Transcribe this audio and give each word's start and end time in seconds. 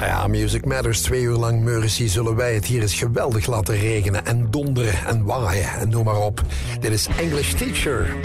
Matters. 0.00 0.18
Ja, 0.18 0.26
Music 0.26 0.64
Matters. 0.64 1.00
Twee 1.00 1.22
uur 1.22 1.36
lang, 1.36 1.62
Mercy, 1.62 2.06
zullen 2.06 2.36
wij 2.36 2.54
het 2.54 2.64
hier 2.64 2.82
eens 2.82 2.94
geweldig 2.94 3.46
laten 3.46 3.76
regenen 3.76 4.26
en 4.26 4.50
donderen 4.50 5.06
en 5.06 5.24
waaien 5.24 5.68
en 5.80 5.88
noem 5.88 6.04
maar 6.04 6.20
op. 6.20 6.42
Dit 6.80 6.92
is 6.92 7.06
English 7.18 7.54
Teacher. 7.54 8.16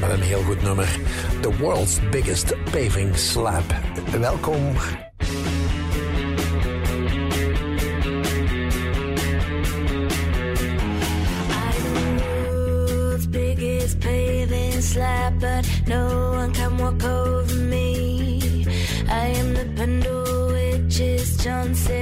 Met 0.00 0.10
een 0.10 0.22
heel 0.22 0.42
goed 0.42 0.62
nummer. 0.62 0.98
The 1.40 1.56
World's 1.56 1.98
Biggest 2.10 2.54
Paving 2.70 3.16
Slab. 3.16 3.74
Welkom. 4.18 4.76
Johnson, 21.44 21.93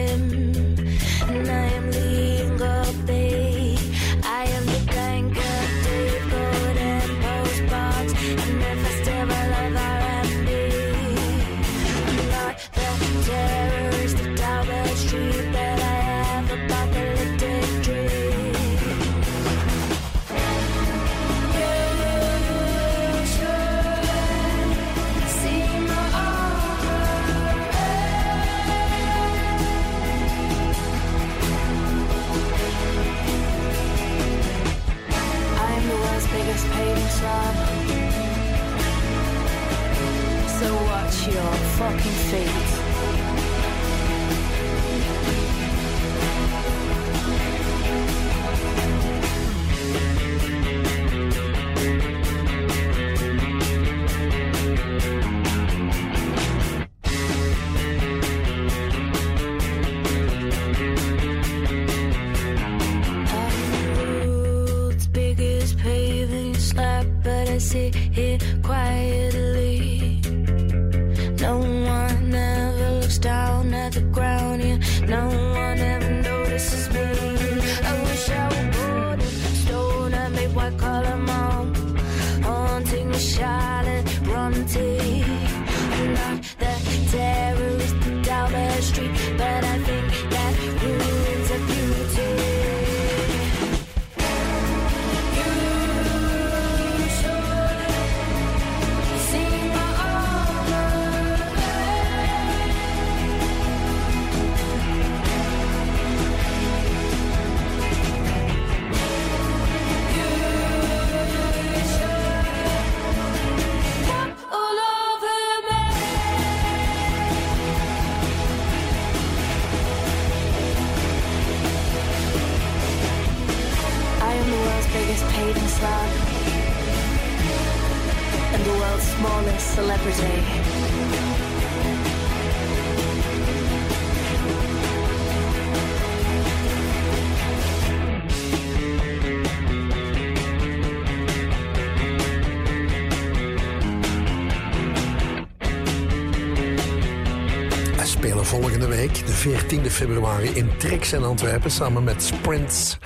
februari, 149.92 150.48
in 150.48 150.70
Trix 150.78 151.12
in 151.12 151.22
Antwerpen 151.22 151.70
samen 151.70 152.04
met 152.04 152.22
Sprints. 152.22 152.98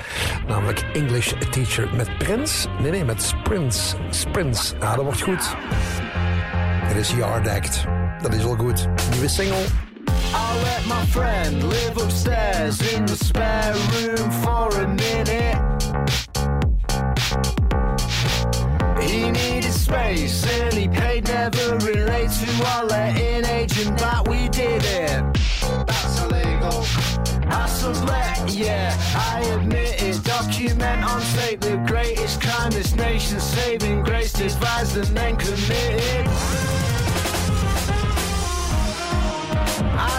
Namelijk 0.47 0.85
English 0.93 1.33
Teacher 1.51 1.89
met 1.95 2.19
Prins. 2.19 2.67
Nee, 2.81 2.91
nee, 2.91 3.05
met 3.05 3.23
Sprints. 3.23 3.95
Sprints. 4.11 4.75
Ja, 4.81 4.95
dat 4.95 5.05
wordt 5.05 5.23
goed. 5.23 5.55
Het 6.87 6.97
is 6.97 7.11
Yard 7.11 7.49
Act. 7.49 7.85
Dat 8.23 8.35
is 8.35 8.45
al 8.45 8.57
goed. 8.57 8.87
Nieuwe 9.11 9.29
single. 9.29 9.65
I'll 10.35 10.63
let 10.63 10.87
my 10.87 11.07
friend 11.07 11.63
live 11.63 12.03
upstairs 12.03 12.93
in 12.93 13.05
the 13.05 13.17
spare 13.25 13.73
room 13.73 14.33
for 14.33 14.81
a 14.81 14.87
minute. 14.87 15.57
He 19.01 19.31
needed 19.31 19.73
space 19.73 20.45
and 20.63 20.73
he 20.73 20.89
paid 20.89 21.29
never 21.29 21.77
relate 21.87 22.31
to 22.31 22.67
our 22.67 22.87
letting 22.87 23.45
agent 23.45 23.99
that 23.99 24.29
we 24.29 24.49
did 24.49 24.85
it. 24.85 25.36
I 26.69 27.66
sublet, 27.69 28.50
yeah, 28.53 28.97
I 29.15 29.41
admit 29.54 30.03
it. 30.03 30.25
Document 30.25 31.04
on 31.04 31.21
tape 31.37 31.60
the 31.60 31.77
greatest 31.87 32.41
crime 32.41 32.71
this 32.71 32.94
nation 32.97 33.38
saving 33.38 34.02
grace 34.02 34.32
devised 34.32 34.96
and 34.96 35.06
then 35.17 35.37
committed. 35.37 36.66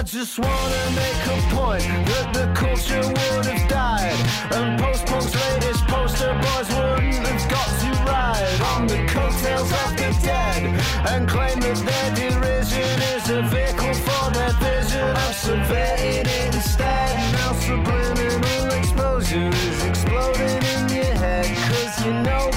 Just 0.07 0.39
wanna 0.39 0.91
make 0.95 1.21
a 1.27 1.37
point 1.53 1.83
that 2.07 2.33
the 2.33 2.47
culture 2.55 3.01
would 3.05 3.45
have 3.45 3.67
died. 3.67 4.15
And 4.55 4.79
post-punk's 4.79 5.35
latest 5.35 5.85
poster 5.87 6.33
boys 6.33 6.69
wouldn't 6.69 7.27
have 7.27 7.49
got 7.51 7.69
to 7.81 7.89
ride 8.07 8.61
on 8.71 8.87
the 8.87 9.03
coattails 9.11 9.69
of 9.69 9.91
the 9.99 10.11
dead 10.23 10.63
and 11.11 11.27
claim 11.27 11.59
that 11.59 11.77
their 11.83 12.07
derision 12.15 13.01
is 13.15 13.29
a 13.29 13.41
vehicle 13.51 13.93
for 14.07 14.31
their 14.31 14.53
vision 14.63 15.09
of 15.11 15.35
subverting 15.35 16.25
it 16.25 16.55
instead. 16.55 17.33
Now 17.33 17.51
subliminal 17.59 18.71
exposure 18.79 19.49
is 19.49 19.83
exploding 19.83 20.63
in 20.73 20.87
your 20.87 21.15
head, 21.19 21.47
cause 21.67 22.05
you 22.05 22.13
know 22.13 22.56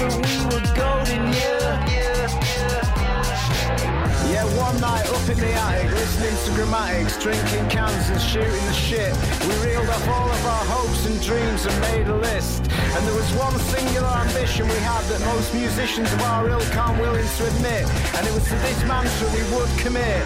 night 4.81 5.05
up 5.13 5.29
in 5.29 5.37
the 5.37 5.53
attic, 5.53 5.91
listening 5.91 6.33
of 6.33 6.57
grammatics, 6.57 7.21
drinking 7.21 7.69
cans 7.69 8.09
and 8.09 8.19
shooting 8.19 8.65
the 8.65 8.73
shit. 8.73 9.13
We 9.45 9.53
reeled 9.61 9.87
off 9.87 10.07
all 10.09 10.27
of 10.27 10.45
our 10.45 10.65
hopes 10.65 11.05
and 11.05 11.21
dreams 11.21 11.67
and 11.67 11.75
made 11.81 12.07
a 12.07 12.17
list. 12.17 12.65
And 12.97 13.05
there 13.05 13.13
was 13.13 13.29
one 13.37 13.53
singular 13.69 14.09
ambition 14.09 14.67
we 14.67 14.81
had 14.81 15.05
that 15.05 15.21
most 15.21 15.53
musicians 15.53 16.11
of 16.11 16.21
our 16.23 16.49
ilk 16.49 16.75
aren't 16.75 16.99
willing 16.99 17.29
to 17.37 17.41
admit. 17.53 17.85
And 18.17 18.25
it 18.25 18.33
was 18.33 18.43
to 18.49 18.57
this 18.65 18.81
mantra 18.89 19.29
we 19.29 19.43
would 19.53 19.69
commit. 19.77 20.25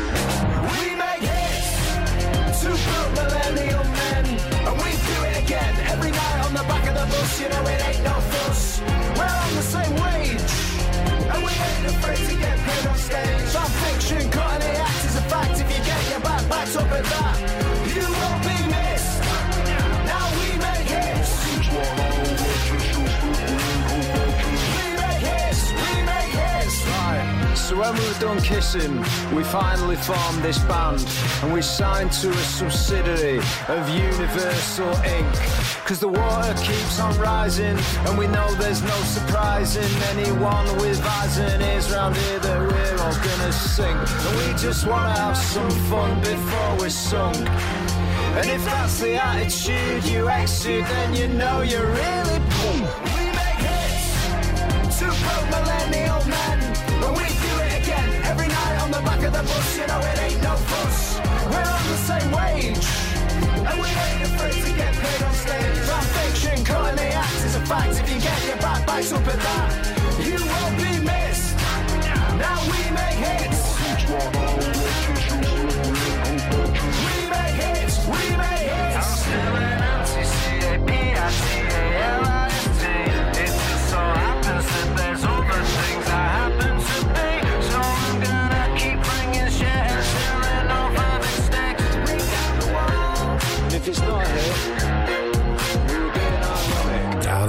We 0.72 0.96
make 0.96 1.28
hits 1.28 2.64
to 2.64 2.72
put 2.72 3.08
millennial 3.12 3.84
men. 3.84 4.26
And 4.40 4.76
we 4.80 4.92
do 4.96 5.18
it 5.28 5.36
again 5.44 5.74
every 5.92 6.12
night 6.12 6.40
on 6.48 6.54
the 6.56 6.64
back 6.64 6.88
of 6.88 6.96
the 6.96 7.06
bus. 7.12 7.42
You 7.42 7.50
know 7.52 7.64
it 7.68 7.80
ain't 7.92 8.04
no 8.08 8.16
fuss. 8.32 8.80
We're 9.20 9.36
on 9.36 9.52
the 9.60 9.68
same 9.68 9.95
ain't 11.66 11.88
afraid 11.88 12.22
to 12.30 12.36
get 12.36 12.58
paid 12.66 12.88
on 12.88 12.98
stage. 12.98 13.56
Our 13.56 13.70
fiction, 13.82 14.32
cutting 14.32 14.60
the 14.68 14.80
act 14.80 15.06
is 15.06 15.16
a 15.16 15.22
fact. 15.32 15.60
If 15.62 15.68
you 15.74 15.82
get 15.84 16.10
your 16.12 16.20
back 16.22 16.50
backed 16.50 16.76
up 16.76 16.92
at 16.92 17.04
that, 17.04 17.65
So 27.66 27.80
when 27.80 27.96
we 27.96 28.08
were 28.08 28.20
done 28.20 28.40
kissing, 28.42 29.00
we 29.34 29.44
finally 29.44 29.96
formed 29.96 30.44
this 30.44 30.60
band 30.66 31.04
and 31.42 31.52
we 31.52 31.64
signed 31.64 32.12
to 32.22 32.30
a 32.30 32.44
subsidiary 32.44 33.40
of 33.68 33.90
Universal 33.90 34.94
Inc. 35.02 35.34
Cause 35.84 36.00
the 36.00 36.08
water 36.08 36.54
keeps 36.62 37.00
on 37.00 37.18
rising 37.18 37.76
and 38.06 38.20
we 38.20 38.28
know 38.28 38.54
there's 38.62 38.84
no 38.84 38.98
surprising 39.16 39.92
anyone 40.12 40.68
with 40.78 41.04
eyes 41.04 41.40
and 41.40 41.64
ears 41.64 41.92
round 41.92 42.16
here 42.16 42.38
that 42.38 42.60
we're 42.60 43.04
all 43.04 43.16
gonna 43.16 43.52
sing. 43.52 43.98
And 43.98 44.38
we 44.38 44.54
just 44.62 44.86
wanna 44.86 45.18
have 45.18 45.36
some 45.36 45.72
fun 45.90 46.22
before 46.22 46.78
we're 46.78 46.90
sung. 46.90 47.36
And 48.38 48.48
if 48.48 48.64
that's 48.66 49.00
the 49.00 49.16
attitude 49.16 50.06
you 50.06 50.30
exude, 50.30 50.86
then 50.86 51.16
you 51.16 51.28
know 51.30 51.62
you're 51.62 51.88
really 51.88 52.40
boom. 52.54 52.82
We 53.18 53.26
make 53.34 53.62
hits 53.66 55.00
to 55.00 55.06
pro 55.06 55.65
of 59.26 59.34
the 59.34 59.44
bus. 59.44 59.78
You 59.78 59.88
know 59.88 60.00
it 60.00 60.20
ain't 60.22 60.44
no 60.44 60.56
fuss. 60.56 61.20
We're 61.52 61.72
on 61.78 61.86
the 61.94 62.00
same 62.10 62.30
wage. 62.32 62.88
And 63.68 63.78
we 63.82 63.90
ain't 64.06 64.22
afraid 64.30 64.60
to 64.66 64.72
get 64.78 64.94
paid 64.94 65.22
on 65.24 65.34
stage. 65.34 65.90
Our 65.96 66.06
fiction, 66.18 66.66
cutting 66.66 66.98
the 66.98 67.10
act 67.14 67.46
is 67.46 67.56
a 67.56 67.62
fact. 67.62 68.00
If 68.02 68.08
you 68.14 68.20
get 68.20 68.40
your 68.48 68.58
back 68.58 68.86
backs 68.86 69.12
up 69.12 69.28
at 69.28 69.40
that, 69.48 69.68
you 70.28 70.38
won't 70.52 70.78
be 70.78 70.92
missed. 71.10 71.58
Now 72.38 72.60
we 72.72 72.80
make 73.00 73.20
hits. 73.26 73.55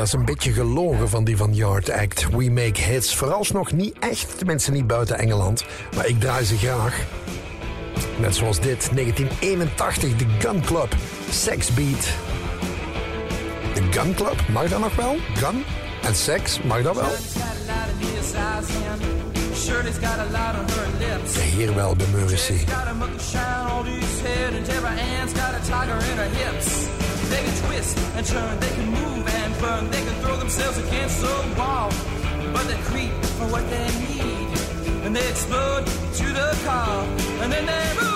Dat 0.07 0.15
is 0.15 0.21
een 0.21 0.35
beetje 0.35 0.53
gelogen 0.53 1.09
van 1.09 1.25
die 1.25 1.37
van 1.37 1.55
Yard 1.55 1.91
Act. 1.91 2.29
We 2.31 2.51
make 2.51 2.81
hits. 2.81 3.15
Vooralsnog 3.15 3.73
niet 3.73 3.97
echt, 3.99 4.39
tenminste 4.39 4.71
niet 4.71 4.87
buiten 4.87 5.19
Engeland. 5.19 5.65
Maar 5.97 6.07
ik 6.07 6.21
draai 6.21 6.45
ze 6.45 6.57
graag. 6.57 7.05
Net 8.19 8.35
zoals 8.35 8.61
dit, 8.61 8.91
1981, 8.95 10.17
de 10.17 10.25
Gun 10.39 10.61
Club. 10.61 10.95
Sex 11.31 11.75
Beat. 11.75 12.09
De 13.75 13.83
Gun 13.91 14.15
Club, 14.15 14.49
mag 14.49 14.69
dat 14.69 14.81
nog 14.81 14.97
wel? 14.97 15.17
Gun 15.35 15.65
en 16.03 16.15
seks, 16.15 16.63
mag 16.63 16.83
dat 16.83 16.95
wel? 16.95 17.11
Lips. 20.99 21.43
Hier 21.43 21.75
wel 21.75 21.97
bij 21.97 22.07
Morrissey. 22.07 22.65
They 27.31 27.43
can 27.43 27.57
twist 27.67 27.99
and 28.17 28.27
turn, 28.27 28.61
they 28.61 28.71
can 28.71 28.89
move 28.91 29.29
and 29.29 29.61
burn, 29.61 29.91
they 29.91 30.03
can 30.03 30.15
throw 30.23 30.37
themselves 30.37 30.79
against 30.79 31.21
the 31.21 31.55
wall. 31.59 31.91
But 32.53 32.65
they 32.69 32.79
creep 32.91 33.13
for 33.39 33.47
what 33.55 33.69
they 33.71 33.87
need, 34.07 35.05
and 35.05 35.15
they 35.15 35.29
explode 35.29 35.85
to 35.87 36.27
the 36.41 36.59
car, 36.65 37.05
and 37.43 37.53
then 37.53 37.67
they. 37.67 38.01
Move! 38.01 38.16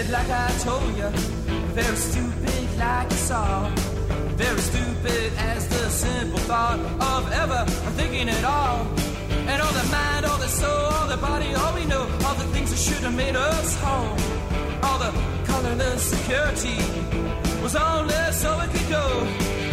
Stupid, 0.00 0.12
like 0.12 0.30
I 0.30 0.50
told 0.58 0.96
you. 0.96 1.08
Very 1.74 1.96
stupid, 1.96 2.78
like 2.78 3.10
you 3.10 3.16
saw. 3.16 3.68
Very 4.36 4.60
stupid 4.60 5.32
as 5.38 5.68
the 5.68 5.90
simple 5.90 6.38
thought 6.40 6.78
of 7.00 7.32
ever 7.32 7.64
thinking 7.96 8.28
at 8.28 8.44
all. 8.44 8.86
And 9.48 9.62
all 9.62 9.72
the 9.72 9.88
mind, 9.90 10.26
all 10.26 10.38
the 10.38 10.48
soul, 10.48 10.70
all 10.70 11.08
the 11.08 11.16
body, 11.16 11.54
all 11.54 11.74
we 11.74 11.84
know, 11.86 12.02
all 12.24 12.34
the 12.34 12.48
things 12.54 12.70
that 12.70 12.78
should 12.78 13.04
have 13.04 13.14
made 13.14 13.36
us 13.36 13.76
whole. 13.80 14.16
All 14.82 14.98
the 14.98 15.12
colorless 15.44 16.02
security 16.02 16.78
was 17.62 17.76
only 17.76 18.14
so 18.32 18.60
it 18.60 18.70
could 18.70 18.88
go 18.88 19.69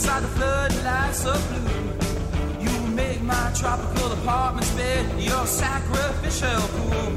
inside 0.00 0.22
the 0.22 0.28
floodlights 0.28 1.26
of 1.26 1.38
blue. 1.50 2.64
You 2.64 2.74
make 2.94 3.20
my 3.20 3.52
tropical 3.54 4.12
apartment's 4.12 4.70
bed 4.72 5.20
your 5.20 5.46
sacrificial 5.46 6.60
pool. 6.74 7.12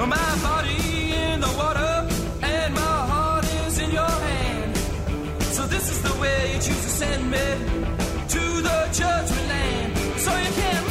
Oh, 0.00 0.06
my 0.06 0.30
body 0.42 1.12
in 1.12 1.40
the 1.40 1.52
water 1.56 1.94
and 2.42 2.74
my 2.74 2.96
heart 3.10 3.44
is 3.66 3.78
in 3.78 3.92
your 3.92 4.14
hand. 4.26 4.76
So 5.56 5.66
this 5.68 5.88
is 5.88 6.02
the 6.02 6.20
way 6.20 6.54
you 6.54 6.60
choose 6.66 6.82
to 6.88 6.92
send 7.02 7.30
me 7.30 7.46
to 8.34 8.42
the 8.68 8.78
judgment 9.00 9.48
land. 9.52 9.96
So 10.18 10.30
you 10.36 10.52
can 10.60 10.85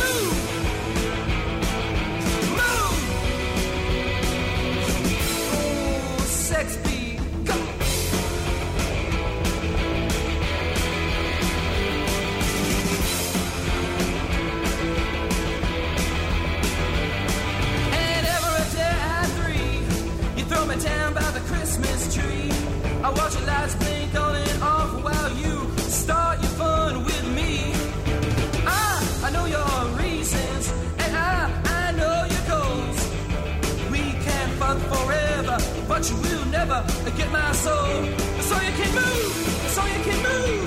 never 36.67 36.83
get 37.17 37.31
my 37.31 37.53
soul. 37.53 38.03
So 38.41 38.55
you 38.65 38.73
can 38.79 38.91
move, 38.93 39.33
so 39.75 39.81
you 39.85 40.01
can 40.03 40.19
move, 40.23 40.65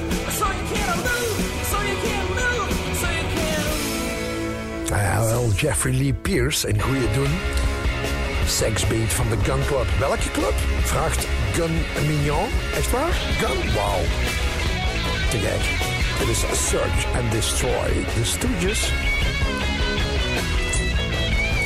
can. 0.72 0.88
Ja, 4.86 5.24
wel, 5.24 5.50
Jeffrey 5.56 5.92
Lee 5.92 6.14
Pierce 6.14 6.66
en 6.66 6.80
goede 6.80 7.10
doen. 7.14 7.30
Sexbeat 8.46 9.12
van 9.12 9.28
de 9.28 9.36
Gun 9.42 9.64
Club. 9.66 9.86
Welke 9.98 10.30
club? 10.30 10.54
Vraagt 10.80 11.26
Gun 11.52 11.84
Mignon. 12.06 12.48
Echt 12.74 12.90
waar? 12.90 13.12
Gun? 13.12 13.74
Wauw. 13.74 14.00
Te 15.30 15.38
gek. 15.38 15.62
Dit 16.18 16.28
is 16.28 16.68
Search 16.68 17.06
and 17.16 17.32
Destroy. 17.32 18.04
De 18.14 18.24
Stooges. 18.24 18.92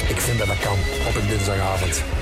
Ik 0.09 0.21
vind 0.21 0.39
dat 0.39 0.47
dat 0.47 0.59
kan 0.59 0.77
op 1.09 1.15
een 1.15 1.29
dinsdagavond. 1.29 2.22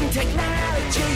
using 0.00 0.10
technology. 0.10 1.12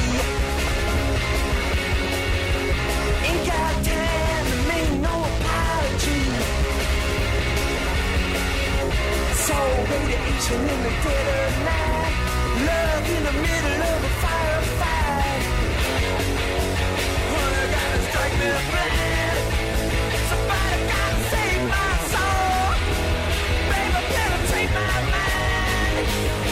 Ain't 3.24 3.46
got 3.46 3.84
time 3.84 4.46
to 4.50 4.56
make 4.68 4.90
no 5.00 5.14
apology. 5.24 6.22
So 9.46 9.56
radiation 9.90 10.60
in 10.60 10.80
the 10.82 10.92
dead 11.04 11.26
of 11.46 11.54
night. 11.64 12.14
Love 12.66 13.06
in 13.08 13.22
the 13.24 13.32
middle 13.32 13.82
of 13.90 14.04
a 14.04 14.12
firefight. 14.22 15.42
Honey, 17.32 17.64
gotta 17.74 18.00
strike 18.08 18.36
me 18.40 18.48
blind. 18.70 19.38
Somebody 20.30 20.78
gotta 20.92 21.18
save 21.30 21.62
my 21.74 21.90
soul. 22.12 22.66
Baby, 23.70 24.00
penetrate 24.12 24.72
my 24.74 24.94
mind. 25.12 26.43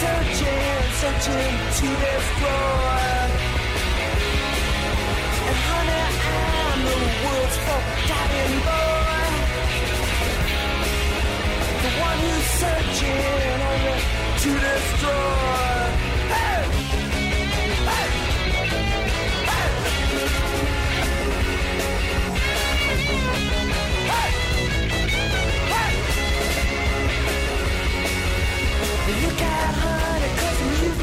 Searching, 0.00 0.82
searching 1.00 1.54
to 1.78 1.88
destroy. 2.04 3.00
And 5.48 5.58
honey, 5.68 6.04
I'm 6.30 6.80
the 6.88 6.98
world's 7.22 7.58
forgotten 7.66 8.52
boy. 8.66 9.32
The 11.84 11.90
one 12.08 12.18
who's 12.24 12.48
searching 12.62 13.60
to 14.42 14.50
destroy. 14.66 15.99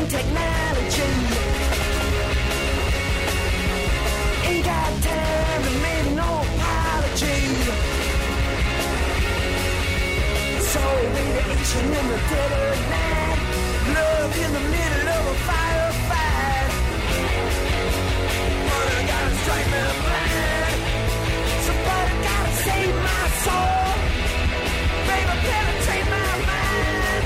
Technology. 0.10 1.12
Ain't 4.48 4.64
got 4.64 4.92
time 5.04 5.62
to 5.68 5.72
make 5.84 6.08
no 6.16 6.30
apology. 6.48 7.40
So 10.72 10.82
radiation 11.16 11.86
in 12.00 12.06
the 12.12 12.20
dead 12.32 12.52
of 12.72 12.80
night. 12.96 13.40
Love 13.96 14.34
in 14.44 14.52
the 14.58 14.64
middle 14.76 15.08
of 15.18 15.24
a 15.28 15.36
firefight. 15.48 16.72
Honey, 18.70 19.02
gotta 19.12 19.36
strike 19.44 19.68
me 19.74 19.82
blind. 20.06 20.80
Somebody 21.68 22.14
gotta 22.28 22.54
save 22.64 22.96
my 23.08 23.24
soul. 23.44 23.92
Baby, 25.10 25.36
penetrate 25.48 26.08
my 26.16 26.32
mind. 26.48 27.26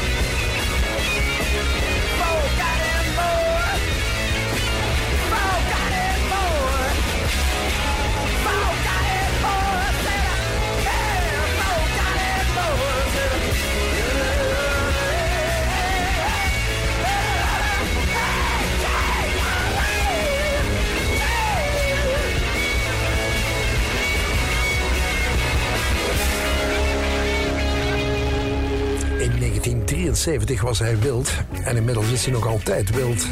1973 30.01 30.61
was 30.61 30.79
hij 30.79 30.99
wild 30.99 31.31
en 31.63 31.75
inmiddels 31.75 32.11
is 32.11 32.23
hij 32.23 32.33
nog 32.33 32.47
altijd 32.47 32.95
wild. 32.95 33.25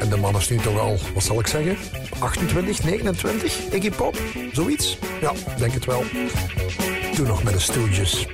En 0.00 0.08
de 0.08 0.16
man 0.16 0.36
is 0.36 0.48
nu 0.48 0.56
toch 0.56 0.78
al, 0.78 0.98
wat 1.14 1.22
zal 1.22 1.40
ik 1.40 1.46
zeggen, 1.46 1.76
28, 2.18 2.84
29, 2.84 3.72
Iggy 3.72 3.90
Pop, 3.90 4.16
zoiets? 4.52 4.98
Ja, 5.20 5.32
denk 5.58 5.72
het 5.72 5.84
wel. 5.84 6.02
Toen 7.14 7.26
nog 7.26 7.42
met 7.42 7.52
de 7.52 7.58
Stooges. 7.58 8.26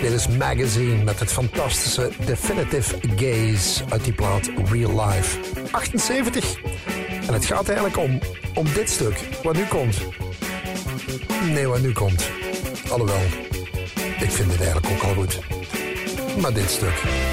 Dit 0.00 0.12
is 0.12 0.28
Magazine 0.28 1.04
met 1.04 1.20
het 1.20 1.32
fantastische 1.32 2.10
Definitive 2.24 2.96
Gaze 3.16 3.84
uit 3.88 4.04
die 4.04 4.12
plaat 4.12 4.50
Real 4.70 5.06
Life. 5.06 5.38
78. 5.70 6.54
En 7.26 7.34
het 7.34 7.44
gaat 7.44 7.68
eigenlijk 7.68 7.98
om, 7.98 8.18
om 8.54 8.66
dit 8.74 8.90
stuk, 8.90 9.20
wat 9.42 9.54
nu 9.54 9.64
komt. 9.64 9.96
Nee, 11.44 11.66
wat 11.66 11.80
nu 11.80 11.92
komt. 11.92 12.30
Alhoewel, 12.90 13.22
ik 14.20 14.30
vind 14.30 14.50
dit 14.50 14.60
eigenlijk 14.60 14.86
ook 14.92 15.02
al 15.02 15.14
goed. 15.14 15.49
Maar 16.38 16.52
dit 16.52 16.70
stuk. 16.70 17.29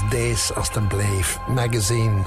dus 0.00 0.10
deze 0.10 0.52
Blave 0.88 1.38
Magazine. 1.48 2.22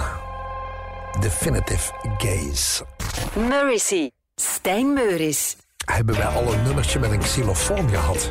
Definitive 1.20 1.92
Gaze. 2.18 2.86
Murrissey. 3.34 4.12
Stijn 4.36 4.94
Meuris. 4.94 5.56
Hebben 5.86 6.16
wij 6.16 6.26
al 6.26 6.54
een 6.54 6.64
nummertje 6.64 7.00
met 7.00 7.12
een 7.12 7.20
xylofoon 7.20 7.90
gehad? 7.90 8.30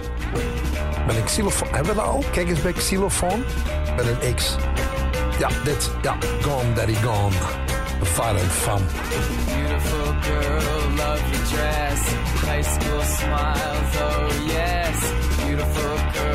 Met 1.06 1.16
een 1.16 1.24
xylofoon. 1.24 1.68
Hebben 1.68 1.94
we 1.94 1.94
dat 1.94 2.04
al? 2.04 2.24
Kijk 2.32 2.48
eens 2.48 2.62
bij 2.62 2.72
xylofoon. 2.72 3.44
Met 3.96 4.06
een 4.06 4.34
X. 4.34 4.56
Ja, 5.38 5.48
dit. 5.64 5.90
Ja, 6.02 6.16
Gone 6.42 6.72
Daddy 6.72 6.94
Gone. 6.94 7.34
Violent 8.02 8.52
Fun. 8.52 8.86
Beautiful 9.46 10.14
girl, 10.20 10.90
love 10.96 11.22
dress. 11.50 12.08
High 12.44 12.62
school 12.62 13.02
smiles, 13.02 14.00
oh 14.00 14.46
yes. 14.46 15.12
Beautiful 15.44 15.96
girl. 16.12 16.29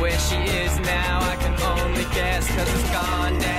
where 0.00 0.18
she 0.18 0.36
is 0.36 0.78
now 0.80 1.20
I 1.20 1.36
can 1.36 1.54
only 1.62 2.04
guess 2.14 2.46
cause 2.54 2.68
it's 2.68 2.90
gone 2.90 3.38
now. 3.38 3.53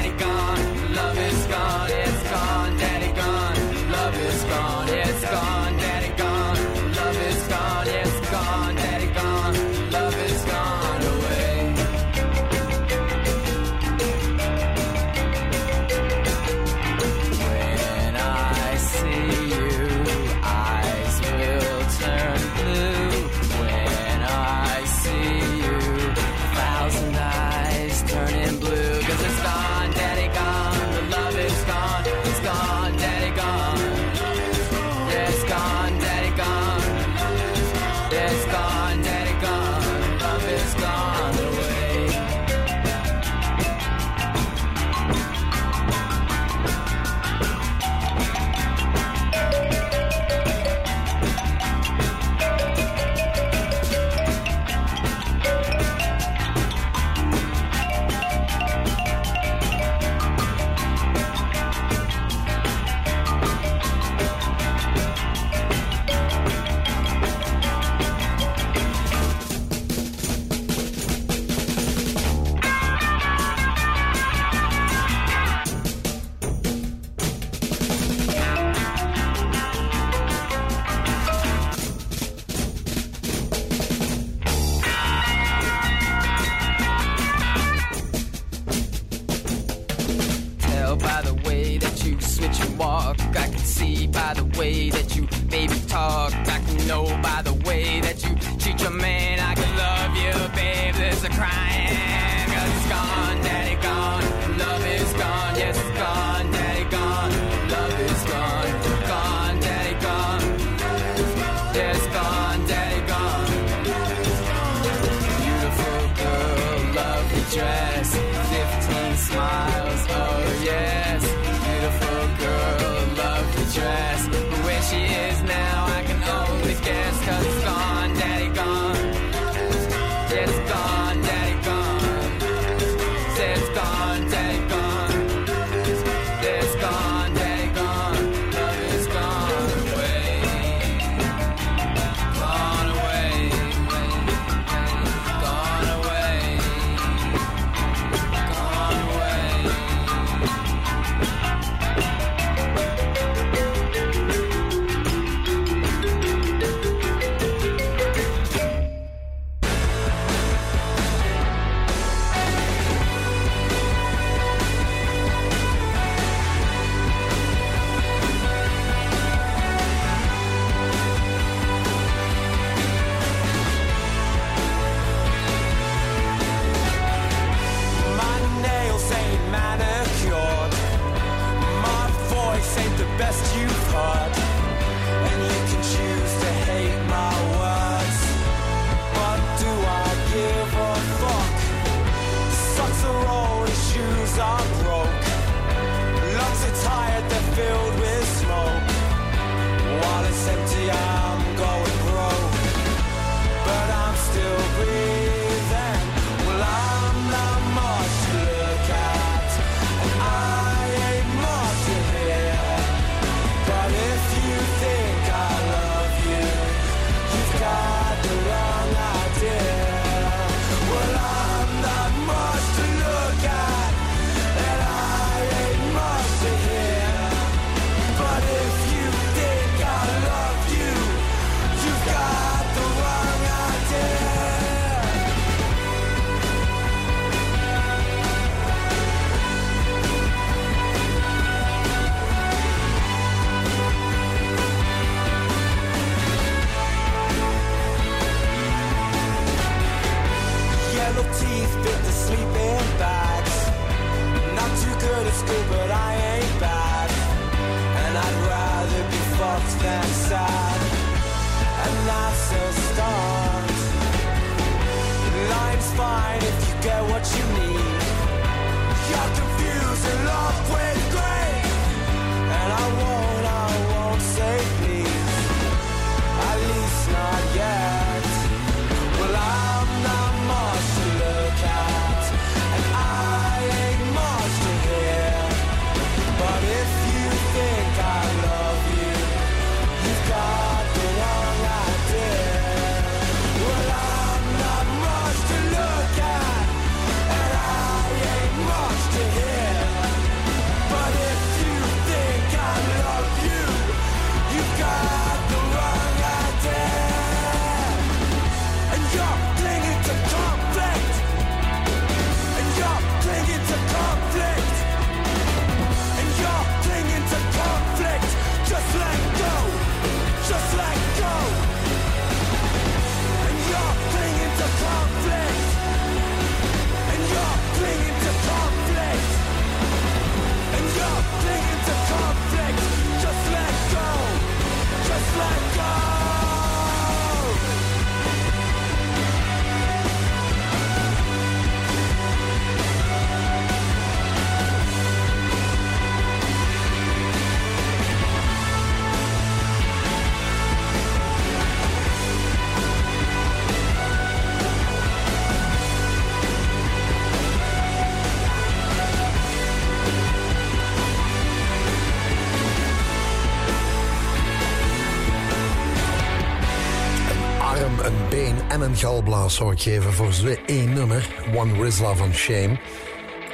Galblaas 368.96 369.56
zou 369.56 369.72
ik 369.72 369.82
geven 369.82 370.14
voor 370.14 370.58
één 370.66 370.94
nummer. 370.94 371.28
One 371.56 371.84
Rizla 371.84 372.16
van 372.16 372.34
Shame. 372.34 372.80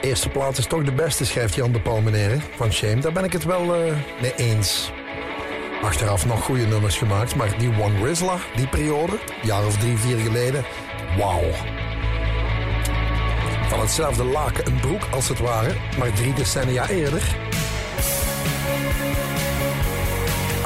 Eerste 0.02 0.30
plaat 0.30 0.58
is 0.58 0.66
toch 0.66 0.84
de 0.84 0.92
beste, 0.92 1.26
schrijft 1.26 1.56
Jan 1.56 1.72
de 1.72 1.82
Palmenere 1.82 2.40
van 2.56 2.72
Shame. 2.72 3.02
Daar 3.02 3.12
ben 3.12 3.24
ik 3.24 3.34
het 3.34 3.44
wel 3.44 3.76
eh, 3.76 3.94
mee 4.22 4.36
eens. 4.36 4.92
Achteraf 5.82 6.26
nog 6.26 6.44
goede 6.44 6.66
nummers 6.66 6.98
gemaakt, 6.98 7.36
maar 7.36 7.58
die 7.58 7.70
One 7.82 8.06
Rizla, 8.06 8.38
die 8.56 8.68
periode, 8.68 9.20
jaar 9.44 9.66
of 9.66 9.78
drie, 9.78 9.98
vier 9.98 10.18
geleden, 10.18 10.66
wauw. 11.18 11.52
Van 13.68 13.80
hetzelfde 13.80 14.24
laken 14.24 14.68
een 14.68 14.80
broek 14.80 15.08
als 15.12 15.28
het 15.28 15.40
ware, 15.40 15.74
maar 15.98 16.14
drie 16.14 16.34
decennia 16.34 16.90
eerder. 16.90 17.22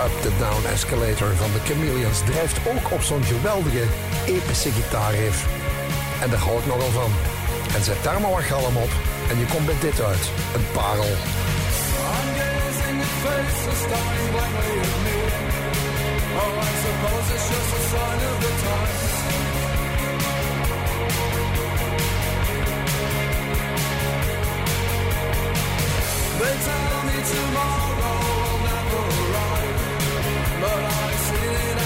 Up 0.05 0.21
the 0.21 0.31
Down 0.39 0.65
Escalator 0.73 1.35
van 1.35 1.51
de 1.51 1.59
Chameleons 1.59 2.19
drijft 2.25 2.57
ook 2.67 2.91
op 2.91 3.01
zo'n 3.01 3.23
geweldige, 3.23 3.83
epische 4.25 4.71
gitaarriff. 4.71 5.45
En 6.21 6.29
daar 6.29 6.39
hou 6.39 6.59
ik 6.59 6.65
nogal 6.65 6.89
van. 6.89 7.11
En 7.75 7.83
zet 7.83 8.03
daar 8.03 8.21
maar 8.21 8.31
wat 8.31 8.43
galm 8.43 8.77
op 8.77 8.91
en 9.29 9.39
je 9.39 9.45
komt 9.45 9.65
bij 9.65 9.75
dit 9.79 10.01
uit. 10.01 10.29
Een 10.55 10.65
parel. 10.73 11.13
I. 12.07 12.45
They 26.37 26.55
tell 26.65 27.03
me 27.07 27.17
tomorrow 27.31 28.19
will 28.41 28.59
never 28.67 29.03
arrive, 29.21 29.79
but 30.61 30.81
I've 30.83 31.19
seen 31.27 31.53
it 31.69 31.84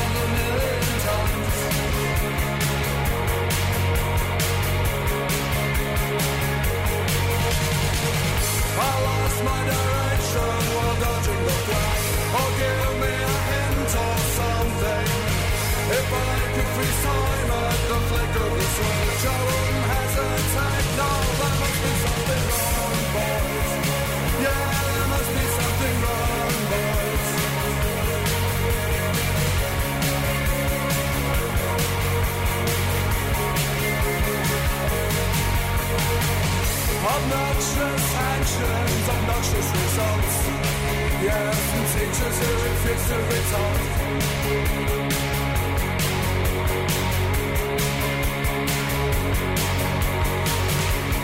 I 8.01 8.91
lost 9.07 9.39
my 9.43 9.59
direction 9.71 10.57
while 10.75 10.97
dodging 11.03 11.43
the 11.49 11.57
flash. 11.67 12.05
Oh, 12.39 12.49
give 12.59 12.93
me 13.03 13.11
a 13.11 13.37
hint 13.49 13.91
or 14.07 14.17
something. 14.39 15.07
If 15.99 16.07
I 16.13 16.35
could 16.55 16.69
freeze 16.75 16.99
time 17.03 17.51
at 17.59 17.79
the 17.89 17.97
flick 18.07 18.33
of 18.45 18.51
the 18.59 18.67
switch, 18.75 19.23
I 19.27 19.39
wouldn't 19.47 19.85
hesitate. 19.93 20.87
No, 20.99 21.11
there 21.39 21.55
must 21.59 21.77
be 21.83 21.91
something 22.05 22.45
wrong, 22.55 22.78
Obnoxious 37.01 38.15
actions, 38.15 39.07
obnoxious 39.07 39.67
results. 39.71 40.35
Yes, 41.23 41.57
and 41.75 41.87
teachers 41.95 42.37
who 42.39 42.49
refuse 42.67 43.05
to 43.07 43.17
retort. 43.31 43.81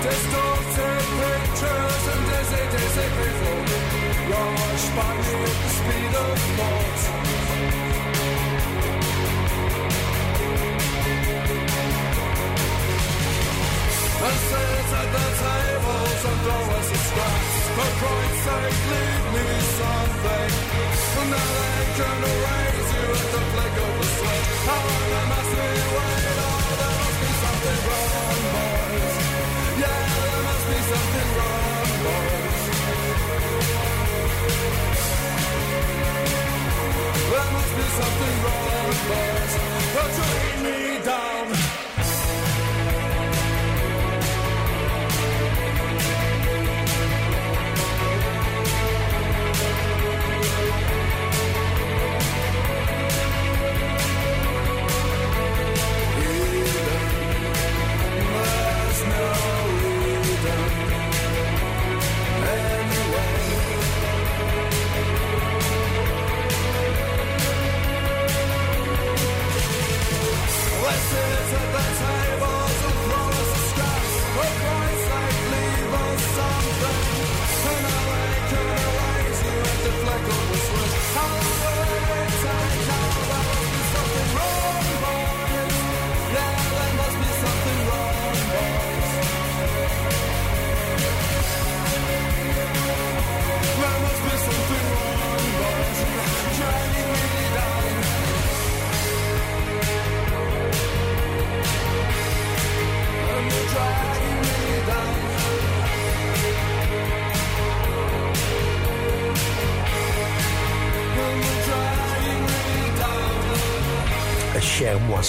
Distorted 0.02 1.06
pictures 1.20 2.04
and 2.14 2.24
dizzy, 2.30 2.64
dizzy 2.72 3.08
people. 3.18 3.60
Rushed 4.32 4.92
by 4.96 5.12
me 5.18 5.34
at 5.44 5.58
the 5.62 5.70
speed 5.76 6.14
of 6.16 6.40
thought. 6.58 6.85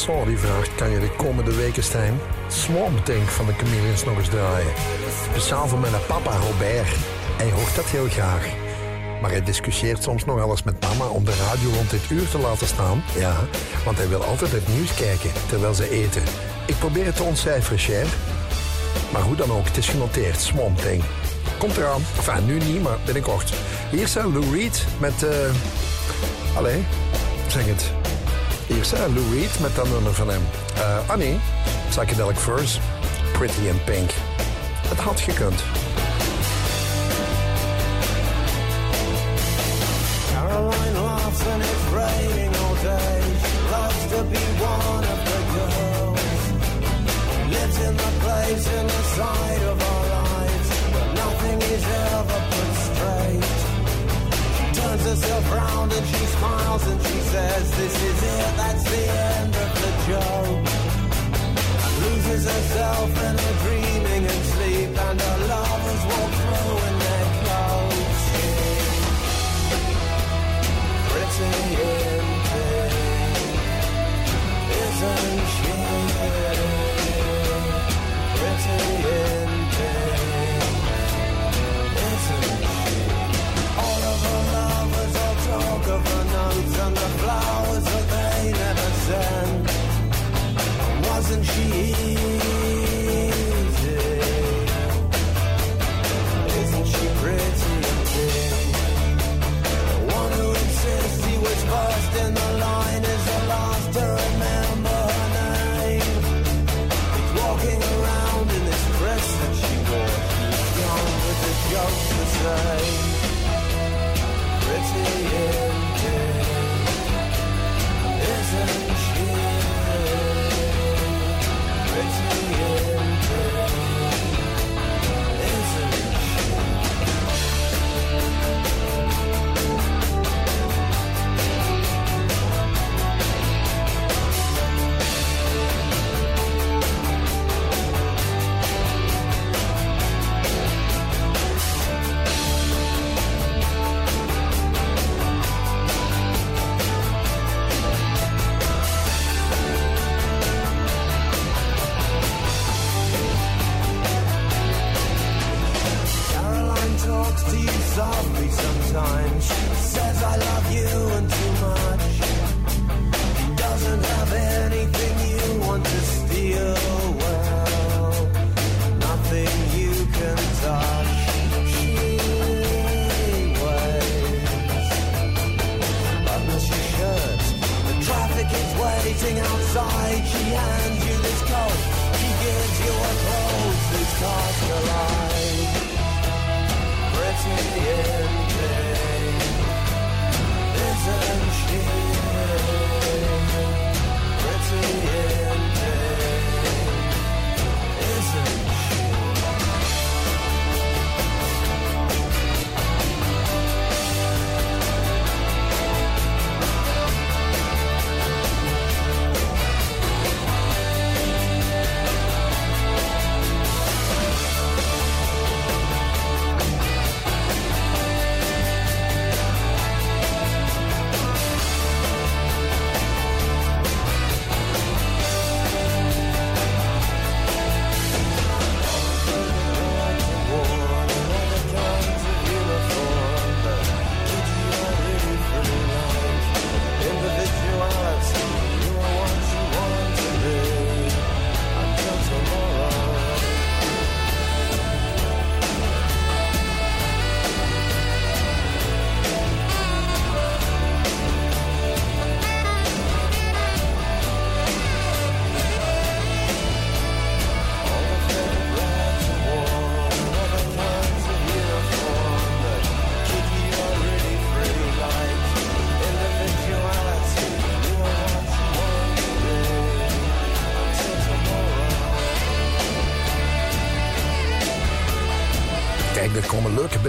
Moisson 0.07 0.29
die 0.29 0.39
vraagt... 0.39 0.75
kan 0.75 0.91
je 0.91 0.99
de 0.99 1.11
komende 1.17 1.55
weken, 1.55 1.83
Stijn, 1.83 2.21
Swamp 2.49 3.05
Thing 3.05 3.29
van 3.31 3.47
de 3.47 3.53
Chameleons 3.53 4.05
nog 4.05 4.19
eens 4.19 4.29
draaien? 4.29 4.73
Speciaal 5.31 5.69
voor 5.69 5.79
mijn 5.79 5.93
papa 6.07 6.37
Robert. 6.37 6.97
Hij 7.37 7.51
hoort 7.51 7.75
dat 7.77 7.85
heel 7.85 8.09
graag. 8.09 8.47
Maar 9.21 9.31
hij 9.31 9.43
discussieert 9.43 10.03
soms 10.03 10.25
nog 10.25 10.51
eens 10.51 10.63
met 10.63 10.81
mama 10.81 11.07
om 11.07 11.25
de 11.25 11.35
radio 11.35 11.71
rond 11.71 11.91
dit 11.91 12.11
uur 12.11 12.29
te 12.29 12.39
laten 12.39 12.67
staan. 12.67 13.03
Ja, 13.19 13.35
want 13.85 13.97
hij 13.97 14.09
wil 14.09 14.25
altijd 14.25 14.53
het 14.53 14.69
nieuws 14.69 14.95
kijken 14.95 15.31
terwijl 15.49 15.75
ze 15.75 15.91
eten. 15.91 16.23
Ik 16.67 16.79
probeer 16.79 17.05
het 17.05 17.17
te 17.17 17.23
ontcijferen, 17.23 17.79
Cher. 17.79 18.07
Maar 19.13 19.23
hoe 19.23 19.37
dan 19.37 19.53
ook, 19.53 19.65
het 19.65 19.77
is 19.77 19.89
genoteerd. 19.89 20.41
Swamp 20.41 20.79
Thing. 20.79 21.03
Komt 21.59 21.77
eraan. 21.77 22.03
Enfin, 22.17 22.47
nu 22.47 22.59
niet, 22.59 22.83
maar 22.83 22.99
binnenkort. 23.05 23.53
Hier 23.91 24.03
is 24.03 24.15
Lou 24.15 24.57
Reed 24.57 24.87
met... 24.99 25.23
eh 25.23 26.57
allee, 26.57 26.85
zeg 27.49 27.65
het. 27.67 27.96
Is 28.67 28.93
Lou 28.93 29.35
Reed 29.35 29.61
met 29.61 29.75
dat 29.75 29.89
nummer 29.89 30.15
van 30.15 30.29
hem. 30.29 30.43
Eh 30.75 31.11
ah 31.11 31.17
nee, 31.17 31.41
Psychedelic 31.89 32.37
Furs. 32.37 32.81
Pretty 33.33 33.67
in 33.67 33.85
Pink. 33.85 34.11
Het 34.89 34.99
had 34.99 35.21
gekund. 35.21 35.76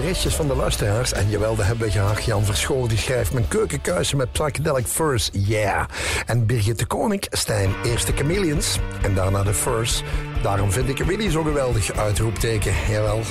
restjes 0.08 0.36
van 0.36 0.48
de 0.48 0.56
luisteraars. 0.56 1.14
En 1.14 1.30
jawel, 1.30 1.56
daar 1.56 1.66
hebben 1.66 1.86
we 1.86 1.92
graag. 1.92 2.26
Jan 2.26 2.46
Verschool 2.46 2.88
die 2.88 2.98
schrijft 2.98 3.34
mijn 3.34 3.48
keukenkuisen 3.48 4.18
met 4.18 4.32
Psychedelic 4.32 4.86
Furs. 4.86 5.30
Yeah. 5.34 5.86
En 6.26 6.46
Birgit 6.46 6.80
de 6.80 6.86
Konink, 6.86 7.26
Stijn, 7.30 7.74
eerste 7.84 8.12
Chameleons. 8.16 8.80
En 9.02 9.14
daarna 9.14 9.44
de 9.44 9.54
Furs. 9.54 10.04
Daarom 10.42 10.72
vind 10.72 10.90
ik 10.90 10.98
Willy 10.98 11.30
zo 11.32 11.44
geweldig, 11.44 11.94
uitroepteken. 11.94 12.74
Jawel. 12.90 13.22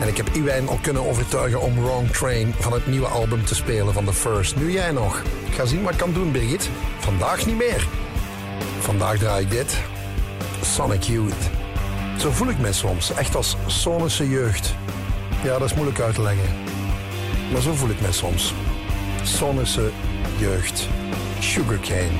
En 0.00 0.08
ik 0.08 0.16
heb 0.16 0.28
Iwijn 0.32 0.68
al 0.68 0.78
kunnen 0.82 1.06
overtuigen 1.08 1.60
om 1.60 1.80
Wrong 1.82 2.10
Train 2.10 2.54
van 2.58 2.72
het 2.72 2.86
nieuwe 2.86 3.06
album 3.06 3.44
te 3.44 3.54
spelen 3.54 3.92
van 3.92 4.04
The 4.04 4.12
First. 4.12 4.56
Nu 4.56 4.72
jij 4.72 4.90
nog. 4.90 5.22
Ga 5.50 5.64
zien 5.64 5.82
wat 5.82 5.92
ik 5.92 5.98
kan 5.98 6.12
doen, 6.12 6.32
Birgit. 6.32 6.68
Vandaag 6.98 7.46
niet 7.46 7.56
meer. 7.56 7.86
Vandaag 8.78 9.18
draai 9.18 9.44
ik 9.44 9.50
dit. 9.50 9.76
Sonic 10.62 11.02
Youth. 11.02 11.50
Zo 12.18 12.30
voel 12.30 12.48
ik 12.48 12.58
me 12.58 12.72
soms, 12.72 13.12
echt 13.12 13.34
als 13.34 13.56
sonische 13.66 14.28
jeugd. 14.28 14.75
Ja, 15.46 15.58
dat 15.58 15.70
is 15.70 15.74
moeilijk 15.74 16.00
uit 16.00 16.14
te 16.14 16.22
leggen. 16.22 16.48
Maar 17.52 17.60
zo 17.60 17.72
voel 17.72 17.90
ik 17.90 18.00
mij 18.00 18.12
soms. 18.12 18.54
Sonnense 19.22 19.90
jeugd. 20.38 20.88
Sugarcane. 21.38 22.18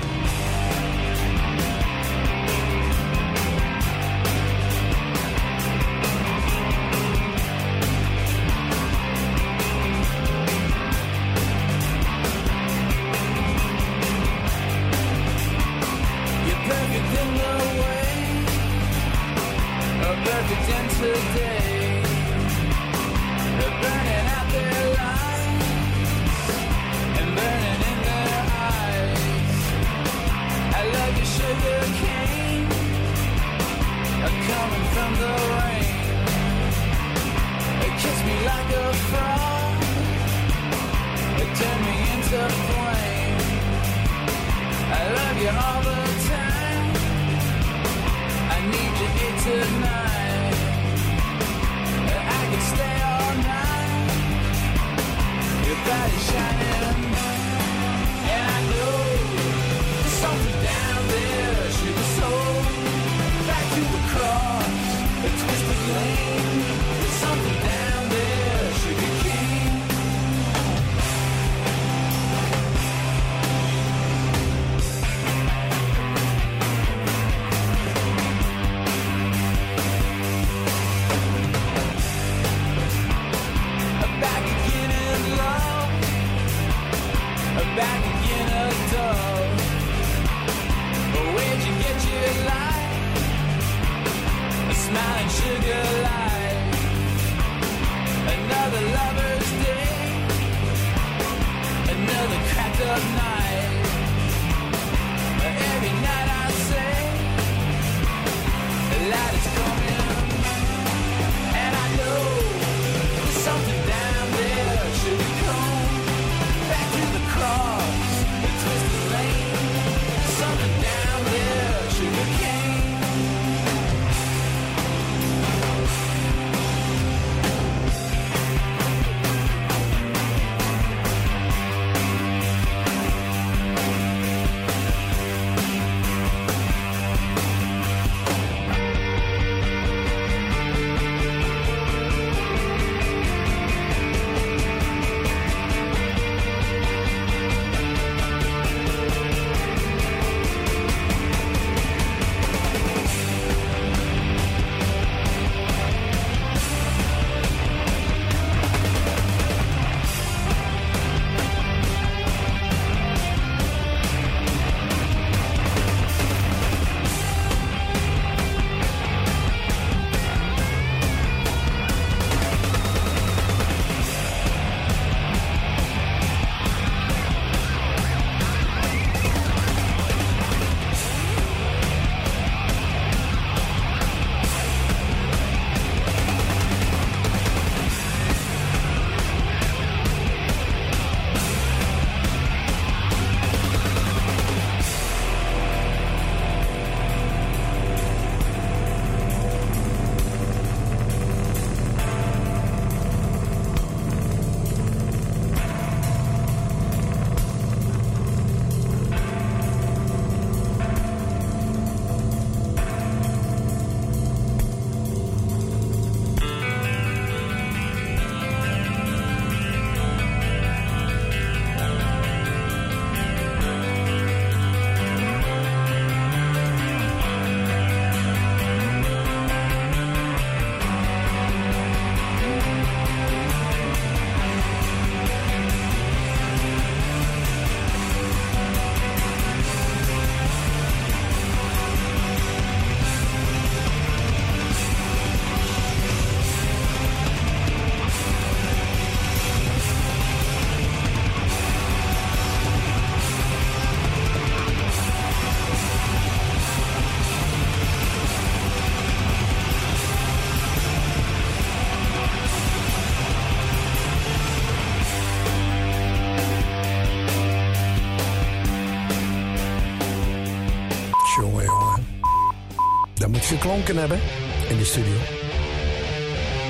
geklonken 273.66 273.96
hebben 273.96 274.20
in 274.68 274.76
de 274.76 274.84
studio. 274.84 275.16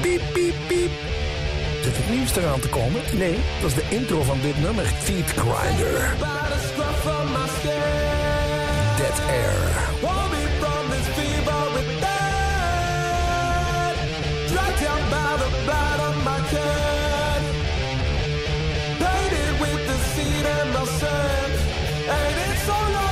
Piep, 0.00 0.20
piep, 0.32 0.54
piep. 0.66 0.90
Zit 1.82 1.96
het 1.96 2.10
nieuws 2.10 2.36
eraan 2.36 2.60
te 2.60 2.68
komen? 2.68 3.00
Nee, 3.12 3.38
dat 3.60 3.70
is 3.70 3.74
de 3.76 3.86
intro 3.88 4.22
van 4.22 4.38
dit 4.42 4.60
nummer. 4.60 4.84
Feet 4.84 5.30
Grinder. 5.30 6.14
Dead 8.96 9.20
Air. 9.28 9.84
Painted 18.98 19.60
with 19.60 19.80
the 19.86 19.98
seed 20.12 20.46
and 20.46 20.72
the 20.74 20.86
sand 20.98 21.52
And 22.08 22.34
it's 22.50 22.68
all 22.68 23.05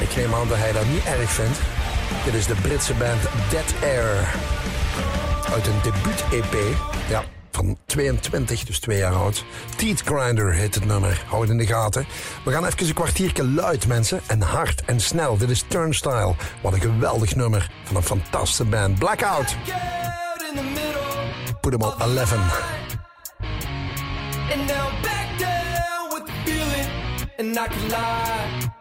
Ik 0.00 0.16
neem 0.16 0.34
aan 0.34 0.48
dat 0.48 0.58
hij 0.58 0.72
dat 0.72 0.86
niet 0.86 1.04
erg 1.04 1.30
vindt. 1.30 1.58
Dit 2.24 2.34
is 2.34 2.46
de 2.46 2.54
Britse 2.54 2.94
band 2.94 3.20
Dead 3.50 3.74
Air. 3.82 4.34
Uit 5.52 5.66
een 5.66 5.80
debuut-EP. 5.82 6.76
Ja, 7.08 7.24
van 7.50 7.78
22, 7.86 8.64
dus 8.64 8.80
twee 8.80 8.98
jaar 8.98 9.14
oud. 9.14 9.44
Teeth 9.76 10.00
Grinder 10.00 10.52
heet 10.52 10.74
het 10.74 10.84
nummer. 10.84 11.24
Houd 11.26 11.48
in 11.48 11.56
de 11.56 11.66
gaten. 11.66 12.06
We 12.44 12.52
gaan 12.52 12.66
even 12.66 12.86
een 12.86 12.94
kwartiertje 12.94 13.44
luid, 13.44 13.86
mensen. 13.86 14.20
En 14.26 14.40
hard 14.40 14.84
en 14.84 15.00
snel. 15.00 15.36
Dit 15.36 15.50
is 15.50 15.64
Turnstile. 15.68 16.34
Wat 16.62 16.72
een 16.72 16.80
geweldig 16.80 17.34
nummer 17.34 17.70
van 17.84 17.96
een 17.96 18.02
fantastische 18.02 18.64
band. 18.64 18.98
Blackout. 18.98 19.56
Put 21.60 21.72
them 21.72 21.82
on 21.82 22.00
11. 22.00 22.32
And 24.52 24.66
now 24.66 24.90
back 25.02 25.38
down 25.38 26.14
with 26.14 26.26
the 26.26 26.32
feeling. 26.44 26.88
And 27.38 27.58
I 27.58 27.68
can 27.68 27.88
lie. 27.88 28.79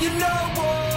you 0.00 0.08
know 0.18 0.26
what? 0.56 0.89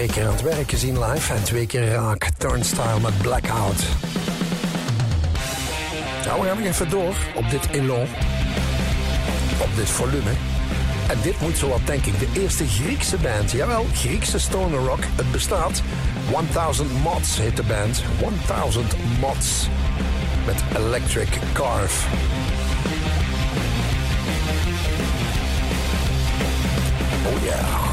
Twee 0.00 0.12
keer 0.12 0.26
aan 0.26 0.32
het 0.32 0.42
werk 0.42 0.70
gezien 0.70 1.04
live 1.04 1.32
en 1.32 1.42
twee 1.44 1.66
keer 1.66 1.88
raak. 1.88 2.28
Turnstile 2.36 3.00
met 3.02 3.18
Blackout. 3.22 3.82
Nou, 6.24 6.40
we 6.40 6.46
gaan 6.46 6.58
nog 6.58 6.66
even 6.66 6.90
door 6.90 7.14
op 7.34 7.50
dit 7.50 7.68
elan. 7.70 8.06
Op 9.60 9.76
dit 9.76 9.88
volume. 9.88 10.30
En 11.08 11.18
dit 11.22 11.40
moet 11.40 11.56
zo 11.56 11.68
wat, 11.68 11.80
denk 11.84 12.04
ik, 12.04 12.18
de 12.18 12.40
eerste 12.40 12.66
Griekse 12.68 13.16
band. 13.16 13.50
Jawel, 13.50 13.86
Griekse 13.92 14.38
stoner 14.38 14.78
rock. 14.78 15.04
Het 15.16 15.32
bestaat. 15.32 15.82
1000 16.52 17.02
Mods 17.02 17.38
heet 17.38 17.56
de 17.56 17.62
band. 17.62 18.02
1000 18.46 18.94
Mods. 19.20 19.68
Met 20.46 20.62
Electric 20.76 21.38
Carve. 21.52 22.06
Oh 27.26 27.44
yeah. 27.44 27.89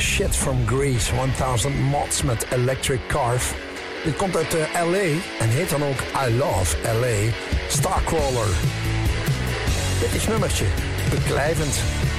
Shit 0.00 0.36
from 0.36 0.66
Greece, 0.66 1.14
1000 1.36 1.80
Mods 1.80 2.22
met 2.22 2.46
Electric 2.50 3.00
Carve. 3.06 3.54
Dit 4.04 4.16
komt 4.16 4.36
uit 4.36 4.54
eh, 4.54 4.90
LA 4.90 5.20
en 5.40 5.48
heet 5.48 5.70
dan 5.70 5.82
ook 5.82 6.00
I 6.28 6.36
Love 6.36 6.76
LA 6.82 7.32
Starcrawler. 7.68 8.48
Dit 10.00 10.14
is 10.14 10.26
nummertje, 10.26 10.64
beklijvend. 11.10 11.74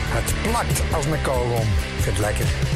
Het 0.08 0.34
plakt 0.50 0.82
als 0.94 1.06
een 1.06 1.22
vind 2.00 2.18
het 2.18 2.20
lekker. 2.20 2.75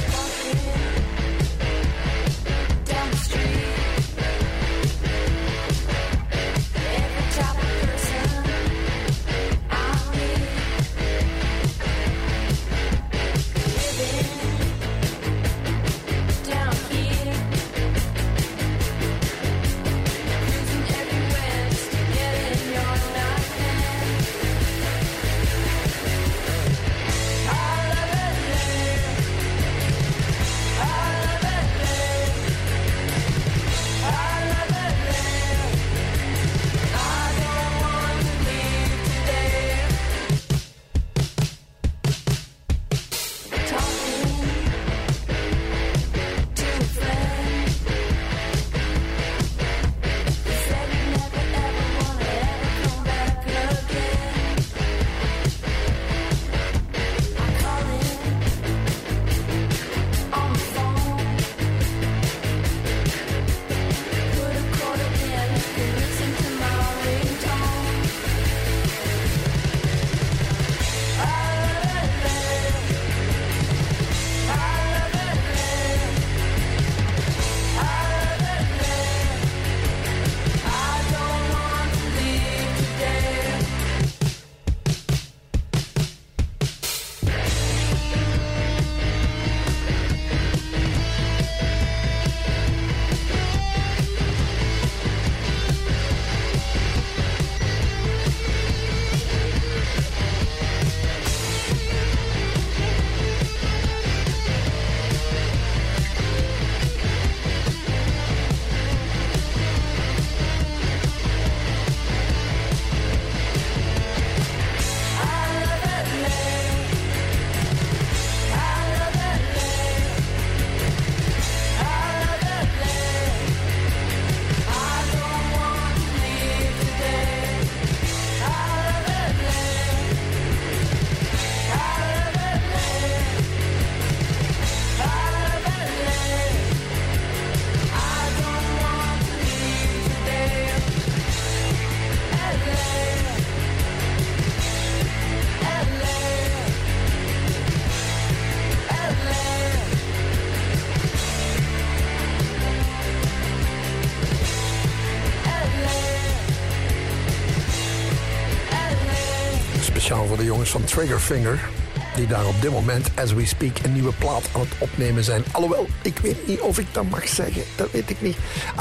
Jongens 160.59 160.77
van 160.77 160.83
Triggerfinger. 160.83 161.69
Die 162.15 162.27
daar 162.27 162.47
op 162.47 162.61
dit 162.61 162.71
moment, 162.71 163.09
as 163.15 163.33
we 163.33 163.45
speak, 163.45 163.77
een 163.83 163.93
nieuwe 163.93 164.13
plaat 164.13 164.49
aan 164.53 164.59
het 164.59 164.69
opnemen 164.77 165.23
zijn. 165.23 165.43
Alhoewel, 165.51 165.87
ik 166.01 166.17
weet 166.17 166.47
niet 166.47 166.59
of 166.59 166.79
ik 166.79 166.85
dat 166.91 167.09
mag 167.09 167.27
zeggen. 167.27 167.63
Dat 167.75 167.91
weet 167.91 168.09
ik 168.09 168.21
niet. 168.21 168.35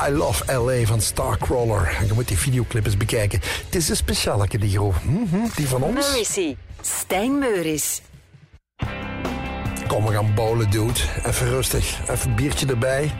I 0.08 0.10
Love 0.10 0.52
L.A. 0.52 0.86
van 0.86 1.00
Starcrawler. 1.00 2.04
Je 2.06 2.12
moet 2.12 2.28
die 2.28 2.38
videoclip 2.38 2.86
eens 2.86 2.96
bekijken. 2.96 3.40
Het 3.64 3.74
is 3.74 3.88
een 3.88 3.96
speciale, 3.96 4.48
die 4.48 4.70
groep. 4.70 4.94
Mhm, 5.04 5.36
die 5.54 5.68
van 5.68 5.82
ons. 5.82 6.08
Morrissey. 6.08 6.56
Stijn 6.80 7.38
Meuris. 7.38 8.02
Kom, 9.86 10.06
we 10.06 10.12
gaan 10.12 10.34
bowlen, 10.34 10.70
dude. 10.70 11.00
Even 11.26 11.48
rustig. 11.48 11.98
Even 12.10 12.30
een 12.30 12.36
biertje 12.36 12.66
erbij. 12.66 13.14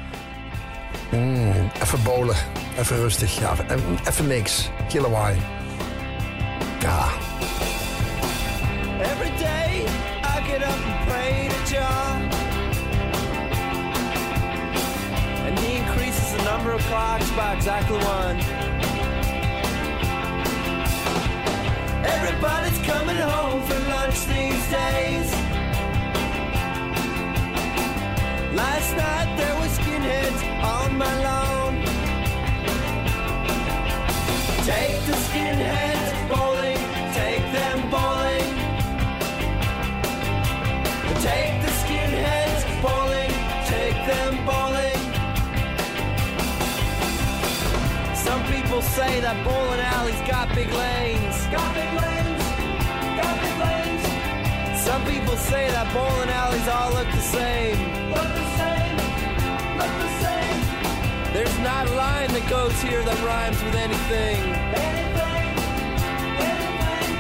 Mm, 1.11 1.71
even 1.83 2.03
bowlen. 2.03 2.37
Even 2.79 2.97
rustig. 2.97 3.39
Ja, 3.39 3.53
even, 3.53 3.99
even 4.09 4.27
niks. 4.27 4.71
Kilowatt. 4.89 5.58
Say 48.99 49.21
that 49.21 49.39
bowling 49.47 49.83
alleys 49.95 50.21
got 50.27 50.47
big 50.59 50.71
lanes. 50.75 51.37
Got 51.55 51.71
big 51.79 51.93
lanes, 52.03 52.47
got 53.21 53.35
big 53.45 53.57
lanes. 53.63 54.05
Some 54.87 55.03
people 55.07 55.37
say 55.37 55.71
that 55.71 55.87
bowling 55.95 56.33
alleys 56.43 56.67
all 56.67 56.91
look 56.99 57.07
the 57.07 57.27
same. 57.39 57.79
Look 58.17 58.31
the 58.43 58.49
same, 58.59 58.97
look 59.79 59.95
the 60.03 60.13
same. 60.25 60.61
There's 61.35 61.59
not 61.71 61.87
a 61.87 61.95
line 61.95 62.31
that 62.35 62.47
goes 62.51 62.75
here 62.83 63.03
that 63.09 63.19
rhymes 63.23 63.63
with 63.63 63.77
anything. 63.87 64.41
Anything, 64.91 65.49
anything. 66.51 67.11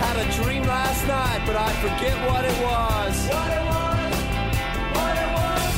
Had 0.00 0.16
a 0.24 0.26
dream 0.40 0.64
last 0.64 1.02
night, 1.06 1.42
but 1.44 1.56
I 1.68 1.70
forget 1.84 2.16
what 2.30 2.42
it 2.52 2.58
was. 2.64 3.16
What 3.36 3.52
it 3.58 3.64
was, 3.74 4.14
what 4.96 5.14
it 5.24 5.30
was. 5.36 5.72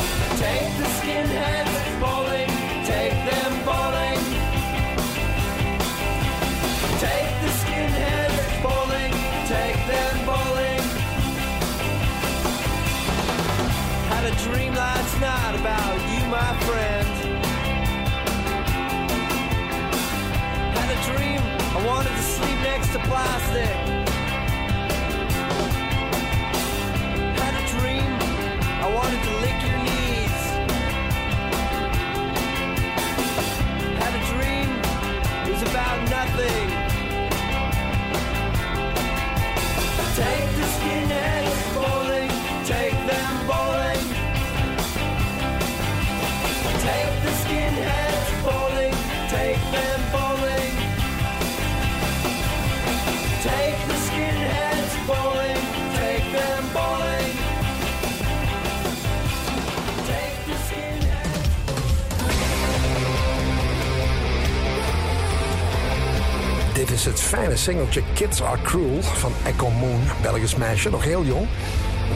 Take 0.47 0.71
the 0.79 0.89
skinheads 0.99 1.69
last 15.21 15.59
about 15.59 15.97
you, 16.11 16.21
my 16.29 16.55
friend. 16.66 17.09
Had 20.77 20.91
a 20.91 21.01
dream 21.11 21.41
I 21.77 21.87
wanted 21.87 22.11
to 22.11 22.23
sleep 22.23 22.59
next 22.61 22.93
to 22.93 22.99
plastic. 23.01 23.77
Had 27.41 27.55
a 27.55 27.66
dream 27.79 28.11
I 28.85 28.89
wanted 28.95 29.21
to 29.23 29.33
lick 29.45 29.59
your 29.66 29.79
knees. 29.87 30.39
Had 33.99 34.12
a 34.14 34.23
dream 34.33 34.69
it 35.47 35.53
was 35.53 35.62
about 35.62 35.99
nothing. 36.11 36.78
Dit 66.89 66.97
is 66.97 67.05
het 67.05 67.20
fijne 67.20 67.57
singeltje 67.57 68.03
Kids 68.14 68.43
Are 68.43 68.62
Cruel 68.62 69.03
van 69.03 69.32
Echo 69.45 69.70
Moon, 69.70 70.01
Belgisch 70.22 70.57
meisje, 70.57 70.91
nog 70.91 71.05
heel 71.05 71.24
jong. 71.24 71.47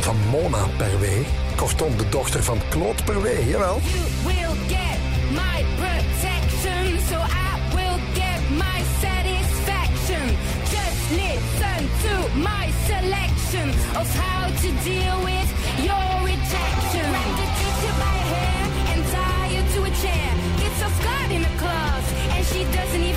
Van 0.00 0.16
Mona 0.30 0.66
Perwee, 0.76 1.26
kortom 1.56 1.96
de 1.96 2.08
dochter 2.08 2.42
van 2.42 2.58
Claude 2.70 3.02
Perwee, 3.04 3.48
jawel. 3.48 3.80
You 3.82 4.04
will 4.24 4.56
get 4.68 4.98
my 5.30 5.64
protection, 5.76 6.98
so 7.10 7.16
I 7.16 7.74
will 7.74 7.98
get 8.14 8.40
my 8.50 8.78
satisfaction. 9.00 10.26
Just 10.74 11.00
listen 11.22 11.80
to 12.04 12.14
my 12.34 12.64
selection 12.86 13.68
of 14.00 14.06
how 14.22 14.42
to 14.62 14.68
deal 14.88 15.16
with 15.28 15.48
your 15.88 16.10
rejection. 16.24 17.06
Grab 17.12 17.32
the 17.40 17.48
teacher 17.58 17.94
by 18.04 18.16
hair 18.32 18.62
and 18.92 19.00
tie 19.14 19.54
her 19.56 19.66
to 19.74 19.80
a 19.90 19.92
chair. 20.02 20.30
It's 20.64 20.80
a 20.80 20.90
skirt 20.98 21.30
in 21.36 21.42
a 21.44 21.54
class, 21.62 22.04
and 22.34 22.42
she 22.46 22.60
doesn't 22.76 23.02
even 23.02 23.11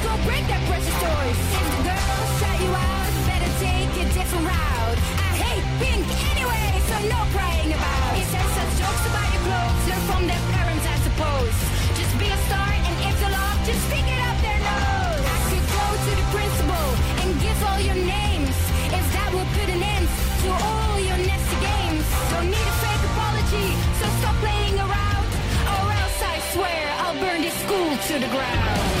voice. 0.00 0.10
Let's 0.10 0.24
break 0.24 0.44
that 0.48 0.62
precious 0.68 0.96
toys. 1.00 1.38
If 1.56 1.66
the 1.76 1.80
girls 1.84 2.28
shut 2.40 2.56
you 2.60 2.72
out, 2.72 3.12
better 3.28 3.50
take 3.60 3.92
a 4.00 4.06
different 4.12 4.46
route. 4.46 4.98
I 5.16 5.30
hate 5.36 5.64
pink 5.80 6.04
anyway, 6.32 6.68
so 6.88 6.96
no 7.08 7.20
crying 7.32 7.72
about. 7.72 8.12
If 8.16 8.28
there's 8.32 8.52
such 8.56 8.72
jokes 8.80 9.04
about 9.08 9.28
your 9.32 9.42
clothes, 9.48 9.82
learn 9.88 10.04
from 10.08 10.22
their 10.26 10.44
parents, 10.52 10.84
I 10.84 10.96
suppose. 11.04 11.56
Just 11.96 12.14
be 12.18 12.28
a 12.28 12.38
star, 12.48 12.68
and 12.68 12.96
if 13.08 13.16
you 13.20 13.30
love, 13.32 13.56
just 13.64 13.82
stick 13.88 14.06
it 14.06 14.20
up 14.20 14.36
their 14.44 14.60
nose. 14.60 15.24
I 15.24 15.38
could 15.48 15.66
go 15.68 15.86
to 16.04 16.12
the 16.16 16.26
principal 16.32 16.86
and 17.24 17.28
give 17.40 17.58
all 17.64 17.80
your 17.80 18.00
names. 18.00 18.56
If 18.90 19.06
that 19.14 19.28
would 19.32 19.50
put 19.56 19.68
an 19.68 19.82
end 19.82 20.06
to 20.44 20.48
all 20.52 20.96
your 21.00 21.20
nasty 21.20 21.58
games. 21.60 22.04
Don't 22.32 22.48
need 22.48 22.68
a 22.72 22.76
fake 22.84 23.04
apology, 23.12 23.68
so 24.00 24.04
stop 24.20 24.36
playing 24.44 24.76
around. 24.80 25.28
Or 25.76 25.86
else 25.92 26.18
I 26.24 26.36
swear 26.52 26.82
I'll 27.04 27.18
burn 27.20 27.40
this 27.42 27.56
school 27.64 27.90
to 28.08 28.14
the 28.18 28.30
ground. 28.32 28.99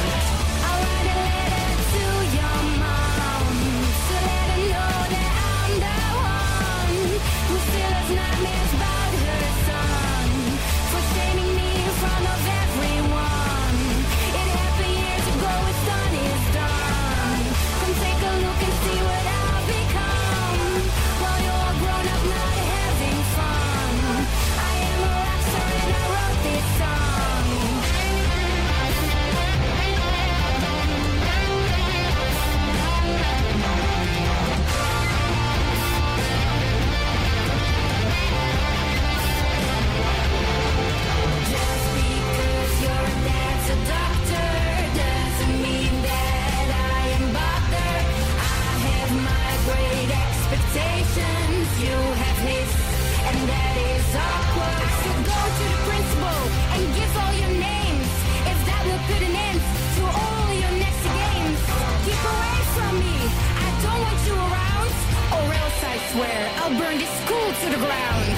burned 66.78 67.00
his 67.00 67.10
school 67.24 67.52
to 67.62 67.70
the 67.70 67.76
ground. 67.84 68.29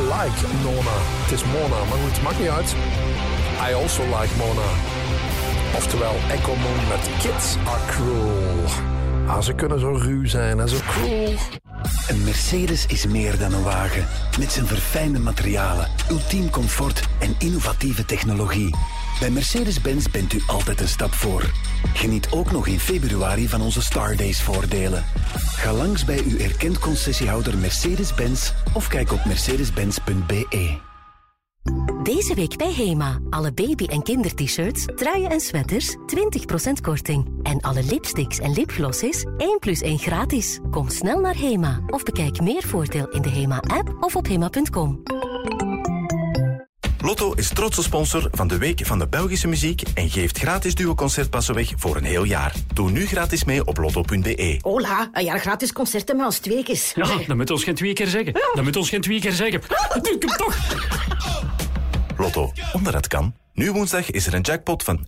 I 0.00 0.02
like 0.02 0.46
Nona. 0.62 0.96
Het 1.22 1.32
is 1.32 1.44
Mona, 1.44 1.84
maar 1.88 1.98
goed, 1.98 2.22
maakt 2.22 2.38
niet 2.38 2.48
uit. 2.48 2.74
I 3.70 3.74
also 3.74 4.02
like 4.02 4.36
Mona. 4.36 4.68
Oftewel 5.76 6.14
Echo 6.30 6.56
Moon 6.56 6.88
met 6.88 7.08
Kids 7.18 7.56
are 7.66 7.80
cruel. 7.86 8.64
Ah, 9.26 9.42
ze 9.42 9.52
kunnen 9.52 9.80
zo 9.80 9.90
ruw 9.92 10.26
zijn 10.26 10.60
en 10.60 10.68
zo 10.68 10.76
cruel. 10.86 11.34
Een 12.08 12.24
Mercedes 12.24 12.86
is 12.86 13.06
meer 13.06 13.38
dan 13.38 13.52
een 13.52 13.62
wagen. 13.62 14.06
Met 14.38 14.52
zijn 14.52 14.66
verfijnde 14.66 15.18
materialen, 15.18 15.88
ultiem 16.10 16.50
comfort 16.50 17.02
en 17.18 17.34
innovatieve 17.38 18.04
technologie. 18.04 18.74
Bij 19.20 19.30
Mercedes-Benz 19.30 20.06
bent 20.06 20.32
u 20.32 20.42
altijd 20.46 20.80
een 20.80 20.88
stap 20.88 21.12
voor. 21.12 21.50
Geniet 21.94 22.30
ook 22.30 22.50
nog 22.50 22.66
in 22.66 22.80
februari 22.80 23.48
van 23.48 23.60
onze 23.60 23.82
Stardays 23.82 24.42
voordelen. 24.42 25.04
Ga 25.34 25.72
langs 25.72 26.04
bij 26.04 26.22
uw 26.24 26.38
erkend 26.38 26.78
concessiehouder 26.78 27.58
Mercedes-Benz 27.58 28.52
of 28.74 28.88
kijk 28.88 29.12
op 29.12 29.24
mercedes-benz.be. 29.24 30.78
Deze 32.02 32.34
week 32.34 32.56
bij 32.56 32.72
Hema. 32.72 33.18
Alle 33.30 33.52
baby- 33.52 33.86
en 33.86 34.02
kindert-shirts, 34.02 34.84
truien 34.94 35.30
en 35.30 35.40
sweaters 35.40 35.96
20% 36.06 36.80
korting. 36.80 37.40
En 37.42 37.60
alle 37.60 37.82
lipsticks 37.82 38.38
en 38.38 38.52
lipglosses 38.52 39.24
1 39.36 39.58
plus 39.58 39.80
1 39.80 39.98
gratis. 39.98 40.58
Kom 40.70 40.88
snel 40.88 41.20
naar 41.20 41.36
Hema 41.36 41.80
of 41.86 42.02
bekijk 42.02 42.40
meer 42.40 42.62
voordeel 42.62 43.08
in 43.08 43.22
de 43.22 43.30
Hema-app 43.30 43.96
of 44.00 44.16
op 44.16 44.26
hema.com. 44.26 45.02
Lotto 47.02 47.32
is 47.32 47.48
trotse 47.48 47.82
sponsor 47.82 48.28
van 48.32 48.48
de 48.48 48.58
Week 48.58 48.86
van 48.86 48.98
de 48.98 49.08
Belgische 49.08 49.48
Muziek 49.48 49.82
en 49.94 50.10
geeft 50.10 50.38
gratis 50.38 50.74
duo 50.74 50.94
concertpassen 50.94 51.54
weg 51.54 51.72
voor 51.76 51.96
een 51.96 52.04
heel 52.04 52.24
jaar. 52.24 52.54
Doe 52.74 52.90
nu 52.90 53.06
gratis 53.06 53.44
mee 53.44 53.66
op 53.66 53.76
lotto.be. 53.76 54.58
Hola, 54.60 55.08
een 55.12 55.24
jaar 55.24 55.40
gratis 55.40 55.72
concerten 55.72 56.16
met 56.16 56.26
ons 56.26 56.38
twee 56.38 56.62
keer. 56.62 56.92
Ja, 56.94 57.16
dat 57.26 57.36
moet 57.36 57.50
ons 57.50 57.64
geen 57.64 57.74
twee 57.74 57.92
keer 57.92 58.06
zeggen. 58.06 58.32
Dat 58.54 58.64
moet 58.64 58.76
ons 58.76 58.88
geen 58.88 59.00
twee 59.00 59.20
keer 59.20 59.32
zeggen. 59.32 59.60
Doe 60.02 60.14
ik 60.14 60.22
hem 60.22 60.36
toch. 60.36 60.56
Lotto, 62.16 62.52
omdat 62.72 62.94
het 62.94 63.06
kan. 63.06 63.34
Nu 63.60 63.72
woensdag 63.72 64.10
is 64.10 64.26
er 64.26 64.34
een 64.34 64.40
jackpot 64.40 64.82
van 64.82 65.04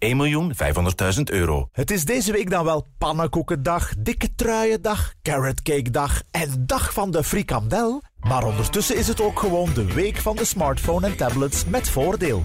1.500.000 1.17 1.23
euro. 1.25 1.69
Het 1.73 1.91
is 1.91 2.05
deze 2.05 2.33
week 2.33 2.51
dan 2.51 2.65
wel 2.65 2.87
pannenkoekendag, 2.99 3.93
dikke 3.99 4.35
truiendag, 4.35 5.15
carrot 5.23 5.63
cake 5.63 5.91
dag 5.91 6.23
en 6.31 6.67
dag 6.67 6.93
van 6.93 7.11
de 7.11 7.25
frikandel. 7.25 8.03
Maar 8.21 8.45
ondertussen 8.45 8.97
is 8.97 9.09
het 9.09 9.21
ook 9.21 9.39
gewoon 9.39 9.75
de 9.75 9.93
week 9.93 10.17
van 10.17 10.37
de 10.37 10.45
smartphone 10.45 11.07
en 11.07 11.17
tablets 11.17 11.65
met 11.65 11.91
voordeel. 11.91 12.43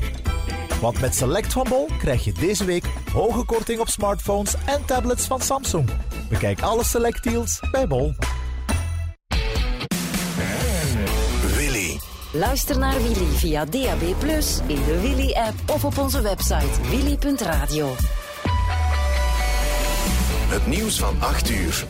Want 0.82 1.02
met 1.02 1.16
Select 1.16 1.54
van 1.54 1.66
Bol 1.70 1.90
krijg 1.98 2.24
je 2.24 2.32
deze 2.32 2.66
week 2.66 2.86
hoge 3.12 3.46
korting 3.46 3.80
op 3.80 3.88
smartphones 3.88 4.56
en 4.66 4.86
tablets 4.86 5.26
van 5.26 5.42
Samsung. 5.42 5.90
Bekijk 6.30 6.62
alle 6.62 6.84
Select 6.84 7.24
deals 7.24 7.60
bij 7.72 7.88
Bol. 7.88 8.14
Luister 12.38 12.80
naar 12.80 13.02
Willy 13.02 13.26
via 13.26 13.66
DAB+, 13.66 14.02
in 14.68 14.84
de 14.86 15.00
Willy-app 15.02 15.54
of 15.72 15.86
op 15.86 15.98
onze 15.98 16.22
website 16.22 16.90
willy.radio. 16.90 17.94
Het 20.50 20.68
nieuws 20.68 21.00
van 21.00 21.22
8 21.22 21.50
uur. 21.50 21.86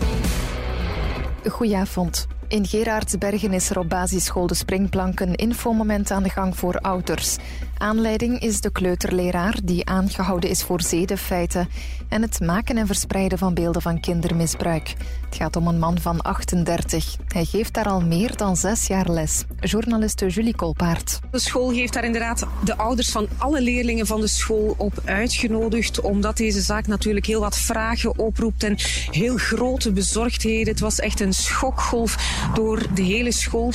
Goedenavond. 1.49 2.27
In 2.49 2.67
Gerardsbergen 2.67 3.53
is 3.53 3.69
er 3.69 3.79
op 3.79 3.89
basisschool 3.89 4.47
De 4.47 4.55
Springplank 4.55 5.19
een 5.19 5.35
infomoment 5.35 6.11
aan 6.11 6.23
de 6.23 6.29
gang 6.29 6.57
voor 6.57 6.79
ouders. 6.79 7.37
Aanleiding 7.77 8.39
is 8.39 8.61
de 8.61 8.71
kleuterleraar 8.71 9.55
die 9.63 9.85
aangehouden 9.85 10.49
is 10.49 10.63
voor 10.63 10.81
zedenfeiten 10.81 11.69
en 12.09 12.21
het 12.21 12.39
maken 12.39 12.77
en 12.77 12.87
verspreiden 12.87 13.37
van 13.37 13.53
beelden 13.53 13.81
van 13.81 13.99
kindermisbruik. 13.99 14.93
Het 15.25 15.35
gaat 15.35 15.55
om 15.55 15.67
een 15.67 15.79
man 15.79 15.99
van 15.99 16.21
38. 16.21 17.15
Hij 17.27 17.45
geeft 17.45 17.73
daar 17.73 17.87
al 17.87 18.01
meer 18.01 18.35
dan 18.35 18.55
zes 18.55 18.87
jaar 18.87 19.09
les. 19.09 19.43
Journaliste 19.59 20.27
Julie 20.27 20.55
Kolpaert. 20.55 21.19
De 21.31 21.39
school 21.39 21.71
heeft 21.71 21.93
daar 21.93 22.05
inderdaad 22.05 22.47
de 22.63 22.77
ouders 22.77 23.09
van 23.09 23.27
alle 23.37 23.61
leerlingen 23.61 24.05
van 24.05 24.21
de 24.21 24.27
school 24.27 24.75
op 24.77 24.93
uitgenodigd, 25.05 26.01
omdat 26.01 26.37
deze 26.37 26.61
zaak 26.61 26.87
natuurlijk 26.87 27.25
heel 27.25 27.39
wat 27.39 27.57
vragen 27.57 28.19
oproept 28.19 28.63
en 28.63 28.75
heel 29.11 29.37
grote 29.37 29.91
bezorgdheden. 29.91 30.73
Het 30.73 30.79
was 30.79 30.99
echt 30.99 31.19
een 31.19 31.33
schokgolf 31.33 32.35
door 32.53 32.81
de 32.93 33.01
hele 33.01 33.31
school. 33.31 33.71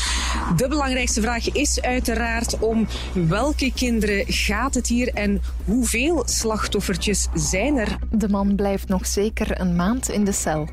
De 0.57 0.69
belangrijkste 0.69 1.21
vraag 1.21 1.53
is 1.53 1.81
uiteraard 1.81 2.59
om 2.59 2.87
welke 3.13 3.73
kinderen 3.75 4.25
gaat 4.27 4.75
het 4.75 4.87
hier 4.87 5.09
en 5.09 5.41
hoeveel 5.65 6.23
slachtoffertjes 6.27 7.29
zijn 7.35 7.77
er? 7.77 7.99
De 8.11 8.29
man 8.29 8.55
blijft 8.55 8.89
nog 8.89 9.07
zeker 9.07 9.61
een 9.61 9.77
maand 9.77 10.11
in 10.11 10.25
de 10.25 10.33
cel. 10.33 10.69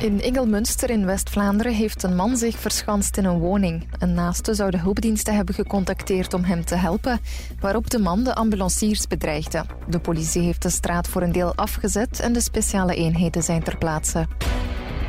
In 0.00 0.22
Ingelmunster 0.22 0.90
in 0.90 1.06
West-Vlaanderen 1.06 1.74
heeft 1.74 2.02
een 2.02 2.16
man 2.16 2.36
zich 2.36 2.58
verschanst 2.58 3.16
in 3.16 3.24
een 3.24 3.38
woning. 3.38 3.86
Een 3.98 4.14
naaste 4.14 4.54
zou 4.54 4.70
de 4.70 4.78
hulpdiensten 4.78 5.34
hebben 5.34 5.54
gecontacteerd 5.54 6.34
om 6.34 6.44
hem 6.44 6.64
te 6.64 6.74
helpen, 6.74 7.20
waarop 7.60 7.90
de 7.90 7.98
man 7.98 8.24
de 8.24 8.34
ambulanciers 8.34 9.06
bedreigde. 9.06 9.64
De 9.88 9.98
politie 9.98 10.42
heeft 10.42 10.62
de 10.62 10.70
straat 10.70 11.08
voor 11.08 11.22
een 11.22 11.32
deel 11.32 11.54
afgezet 11.54 12.20
en 12.20 12.32
de 12.32 12.40
speciale 12.40 12.94
eenheden 12.94 13.42
zijn 13.42 13.62
ter 13.62 13.78
plaatse. 13.78 14.26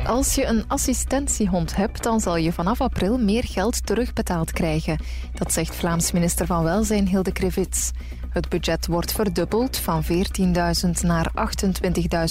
Als 0.06 0.34
je 0.34 0.44
een 0.44 0.64
assistentiehond 0.68 1.76
hebt, 1.76 2.02
dan 2.02 2.20
zal 2.20 2.36
je 2.36 2.52
vanaf 2.52 2.80
april 2.80 3.18
meer 3.18 3.44
geld 3.44 3.86
terugbetaald 3.86 4.52
krijgen. 4.52 4.98
Dat 5.34 5.52
zegt 5.52 5.74
Vlaams 5.74 6.12
minister 6.12 6.46
van 6.46 6.62
Welzijn 6.62 7.08
Hilde 7.08 7.32
Krevits. 7.32 7.90
Het 8.30 8.48
budget 8.48 8.86
wordt 8.86 9.12
verdubbeld 9.12 9.76
van 9.76 10.04
14.000 10.04 10.10
naar 11.00 11.32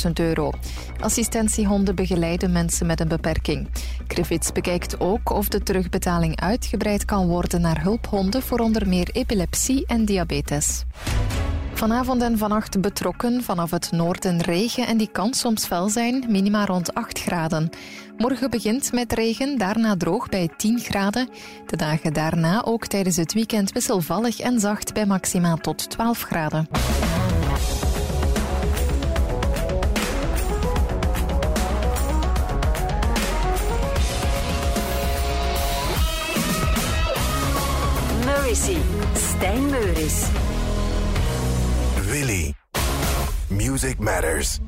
28.000 0.06 0.12
euro. 0.14 0.52
Assistentiehonden 1.00 1.96
begeleiden 1.96 2.52
mensen 2.52 2.86
met 2.86 3.00
een 3.00 3.08
beperking. 3.08 3.68
Krevits 4.08 4.52
bekijkt 4.52 5.00
ook 5.00 5.30
of 5.30 5.48
de 5.48 5.64
terugbetaling 5.64 6.40
uitgebreid 6.40 7.06
kan 7.06 7.28
worden 7.28 7.62
naar 7.62 7.82
hulphonden 7.82 8.42
voor 8.42 8.60
onder 8.60 8.88
meer 8.88 9.10
epilepsie 9.12 9.86
en 9.86 10.06
diabetes. 10.06 10.86
Vanavond 11.76 12.22
en 12.22 12.38
vannacht 12.38 12.82
betrokken 12.82 13.44
vanaf 13.44 13.72
het 13.72 13.92
noorden 13.92 14.42
regen 14.42 14.88
en 14.88 14.98
die 14.98 15.10
kan 15.12 15.34
soms 15.34 15.66
fel 15.66 15.90
zijn, 15.90 16.26
minima 16.28 16.66
rond 16.66 16.94
8 16.94 17.20
graden. 17.20 17.70
Morgen 18.18 18.50
begint 18.50 18.92
met 18.92 19.14
regen, 19.14 19.58
daarna 19.58 19.98
droog 19.98 20.30
bij 20.30 20.50
10 20.58 20.80
graden. 20.80 21.30
De 21.66 21.78
dagen 21.78 22.14
daarna 22.14 22.64
ook 22.64 22.88
tijdens 22.88 23.16
het 23.16 23.34
weekend 23.34 23.72
wisselvallig 23.72 24.40
en 24.40 24.60
zacht 24.60 24.94
bij 24.94 25.06
maxima 25.06 25.56
tot 25.56 25.90
12 25.90 26.22
graden. 26.22 26.68
Music 43.76 44.00
Matters. 44.00 44.60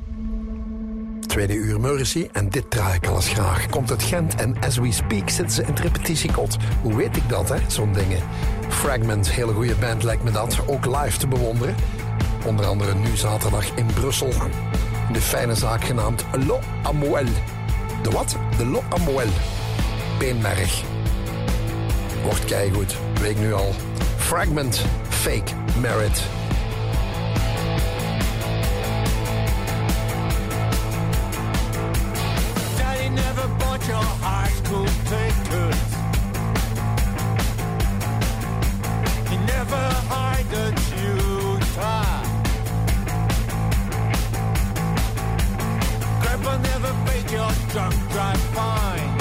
Tweede 1.26 1.54
uur 1.54 1.80
Mercy 1.80 2.28
en 2.32 2.48
dit 2.48 2.70
draai 2.70 2.94
ik 2.94 3.06
alles 3.06 3.28
graag. 3.28 3.66
Komt 3.66 3.90
uit 3.90 4.02
Gent 4.02 4.34
en 4.34 4.56
as 4.60 4.76
we 4.76 4.92
speak 4.92 5.30
zitten 5.30 5.54
ze 5.54 5.62
in 5.62 5.68
het 5.68 5.80
repetitiekot. 5.80 6.56
Hoe 6.82 6.96
weet 6.96 7.16
ik 7.16 7.28
dat, 7.28 7.48
hè? 7.48 7.56
Zo'n 7.66 7.92
dingen. 7.92 8.18
Fragment, 8.68 9.30
hele 9.30 9.52
goede 9.52 9.74
band 9.74 10.02
lijkt 10.02 10.24
me 10.24 10.30
dat. 10.30 10.58
Ook 10.66 10.86
live 10.86 11.18
te 11.18 11.28
bewonderen. 11.28 11.74
Onder 12.46 12.66
andere 12.66 12.94
nu 12.94 13.16
zaterdag 13.16 13.74
in 13.74 13.86
Brussel. 13.86 14.32
De 15.12 15.20
fijne 15.20 15.54
zaak 15.54 15.84
genaamd 15.84 16.24
Lo 16.46 16.58
Amoel. 16.82 17.26
De 18.02 18.10
wat? 18.10 18.36
De 18.56 18.66
Lo 18.66 18.82
Amoel. 18.88 19.28
Beenmerg. 20.18 20.82
Wordt 22.22 22.44
keigoed, 22.44 22.96
weet 23.20 23.30
ik 23.30 23.38
nu 23.38 23.52
al. 23.52 23.74
Fragment, 24.16 24.84
Fake 25.08 25.52
Merit. 25.80 26.22
Never 33.88 34.00
bought 34.00 34.04
your 34.04 34.04
high 34.20 34.48
school 34.48 34.86
ticket. 35.04 35.74
He 39.30 39.36
never 39.46 39.84
hired 40.08 40.78
you 41.00 41.58
tie. 41.74 42.24
Grandpa 46.20 46.56
never 46.58 46.92
paid 47.06 47.30
your 47.30 47.50
drunk 47.70 47.94
drive 48.10 48.40
fines. 48.54 49.17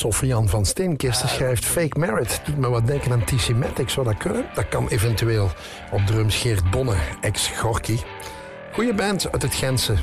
Sofian 0.00 0.48
van 0.48 0.64
Steenkisten 0.64 1.28
schrijft 1.28 1.64
Fake 1.64 1.98
Merit. 1.98 2.40
Doet 2.44 2.56
me 2.56 2.68
wat 2.68 2.86
denken 2.86 3.12
aan 3.12 3.24
TC 3.24 3.54
Matic. 3.54 3.88
Zou 3.88 4.06
dat 4.06 4.16
kunnen? 4.16 4.44
Dat 4.54 4.68
kan 4.68 4.88
eventueel. 4.88 5.50
Op 5.90 6.00
drums 6.06 6.36
Geert 6.36 6.70
Bonne, 6.70 6.94
ex-Gorky. 7.20 7.98
Goeie 8.72 8.94
band 8.94 9.32
uit 9.32 9.42
het 9.42 9.54
Gentse. 9.54 9.94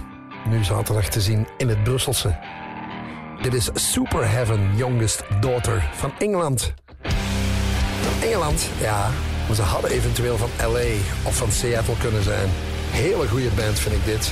Nu 0.49 0.63
zaterdag 0.63 1.09
te 1.09 1.21
zien 1.21 1.47
in 1.57 1.69
het 1.69 1.83
Brusselse. 1.83 2.37
Dit 3.41 3.53
is 3.53 3.69
Super 3.73 4.29
Heaven 4.29 4.71
Youngest 4.75 5.23
Daughter 5.39 5.89
van 5.93 6.11
Engeland. 6.19 6.73
Van 8.01 8.29
Engeland? 8.29 8.69
Ja, 8.79 9.09
maar 9.47 9.55
ze 9.55 9.61
hadden 9.61 9.91
eventueel 9.91 10.37
van 10.37 10.49
LA 10.71 10.89
of 11.23 11.35
van 11.35 11.51
Seattle 11.51 11.97
kunnen 11.97 12.23
zijn. 12.23 12.49
Hele 12.89 13.27
goede 13.27 13.49
band 13.55 13.79
vind 13.79 13.95
ik 13.95 14.05
dit. 14.05 14.31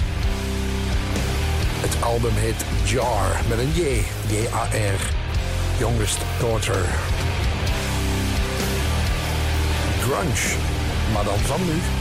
Het 1.82 2.04
album 2.04 2.34
heet 2.34 2.66
Jar 2.84 3.42
met 3.50 3.58
een 3.58 3.72
J, 3.72 4.04
J-A-R. 4.28 5.25
Youngest 5.80 6.18
Daughter. 6.40 6.86
Grunge, 10.02 10.56
maar 11.14 11.24
dan 11.24 11.38
van 11.38 11.66
nu. 11.66 11.95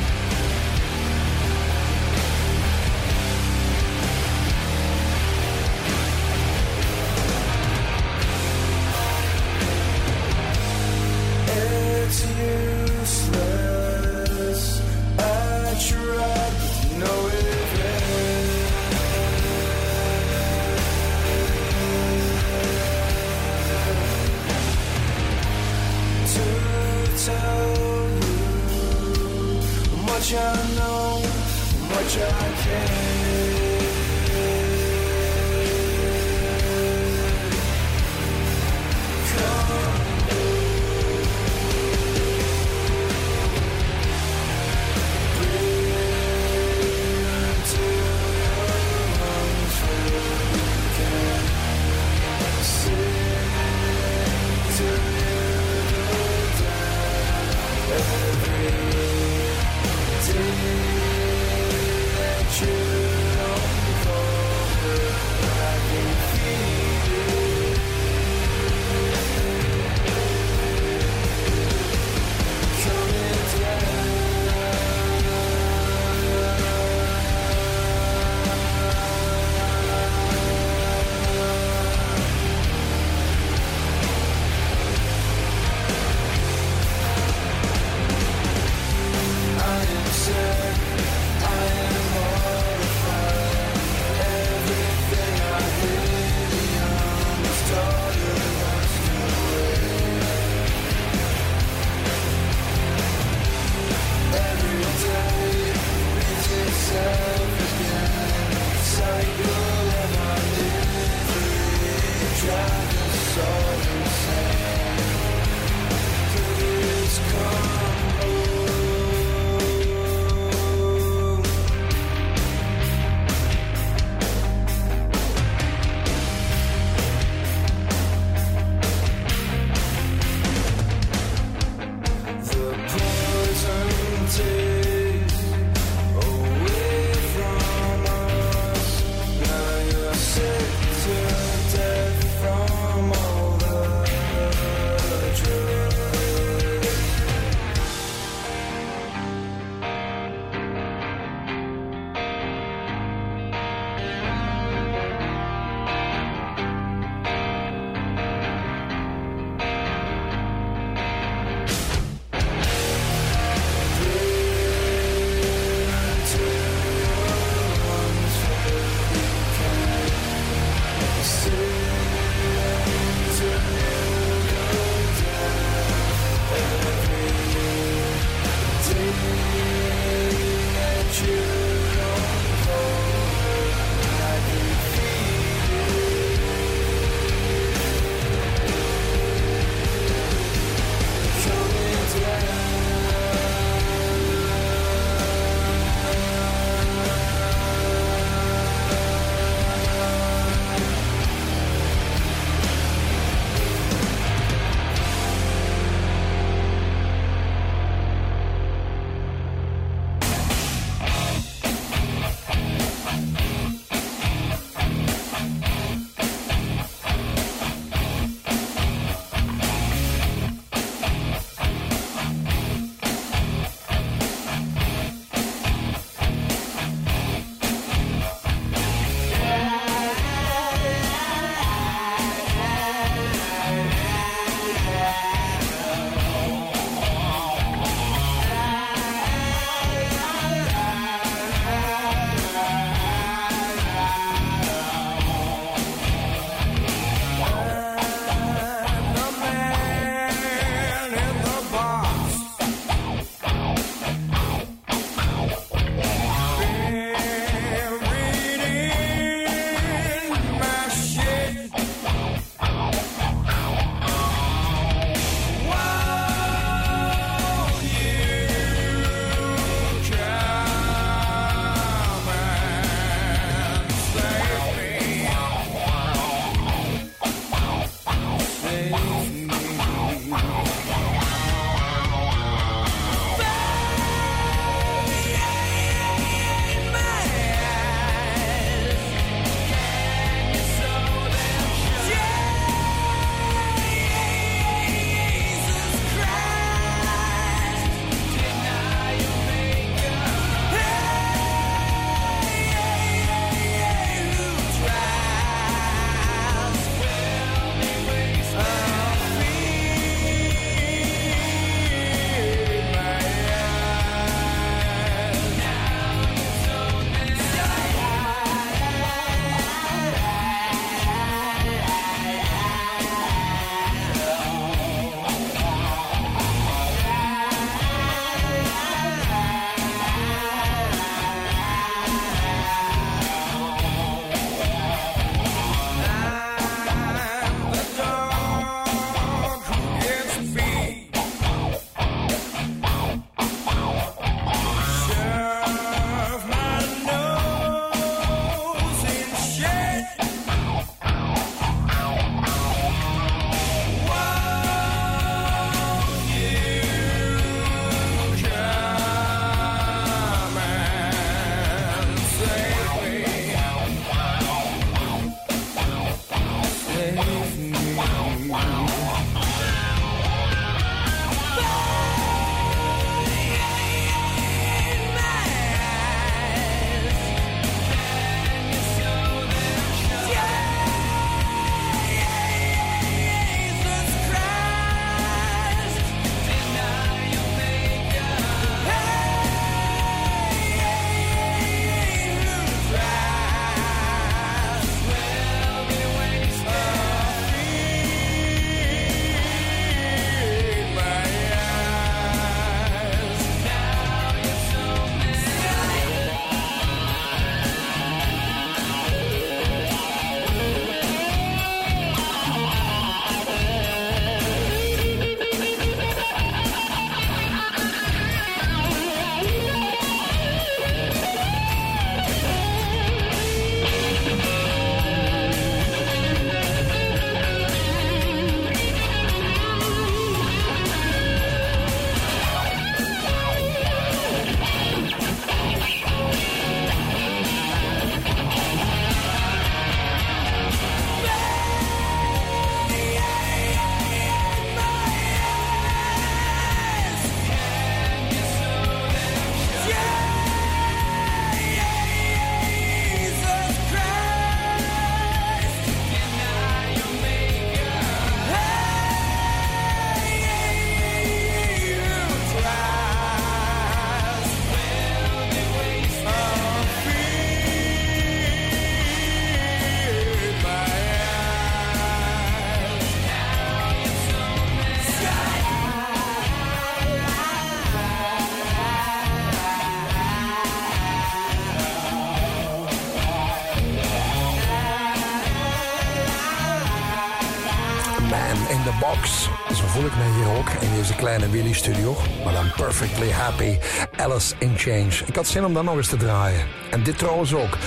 Kleine 491.25 491.51
Willy 491.51 491.73
studio. 491.73 492.17
Maar 492.45 492.53
dan 492.53 492.73
perfectly 492.77 493.31
happy. 493.31 493.79
Alice 494.17 494.55
in 494.59 494.73
Change. 494.77 495.13
Ik 495.27 495.37
had 495.37 495.47
zin 495.47 495.65
om 495.65 495.75
dat 495.75 495.85
nog 495.85 495.97
eens 495.97 496.09
te 496.09 496.17
draaien. 496.17 496.67
En 496.91 497.03
dit 497.03 497.19
trouwens 497.19 497.55
ook. 497.55 497.79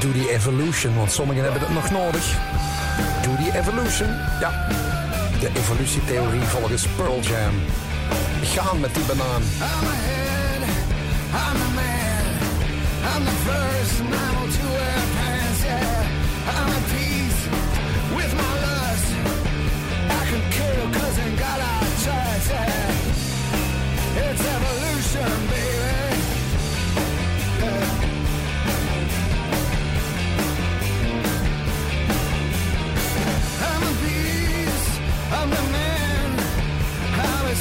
Do 0.00 0.12
the 0.12 0.32
Evolution, 0.32 0.96
want 0.96 1.12
sommigen 1.12 1.42
hebben 1.42 1.60
het 1.60 1.72
nog 1.72 1.90
nodig. 1.90 2.38
Do 3.22 3.30
the 3.44 3.58
Evolution. 3.58 4.08
Ja, 4.40 4.66
de 5.40 5.50
evolutietheorie 5.54 6.40
volgens 6.40 6.86
Pearl 6.96 7.20
Jam. 7.20 7.54
Gaan 8.42 8.80
met 8.80 8.94
die 8.94 9.04
banaan. 9.04 9.42
I'm 9.42 9.48
man. 11.74 12.24
I'm 13.14 13.24
the 13.24 13.30
first 13.30 14.29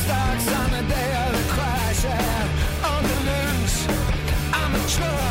stocks 0.10 0.48
on 0.54 0.72
the 0.72 0.84
day 0.94 1.12
of 1.26 1.32
the 1.38 1.54
crash, 1.54 2.04
yeah. 2.04 2.92
On 2.92 3.04
the 3.04 3.20
loose, 3.30 3.88
I'm 4.54 4.76
a 4.76 4.88
churn. 4.88 5.29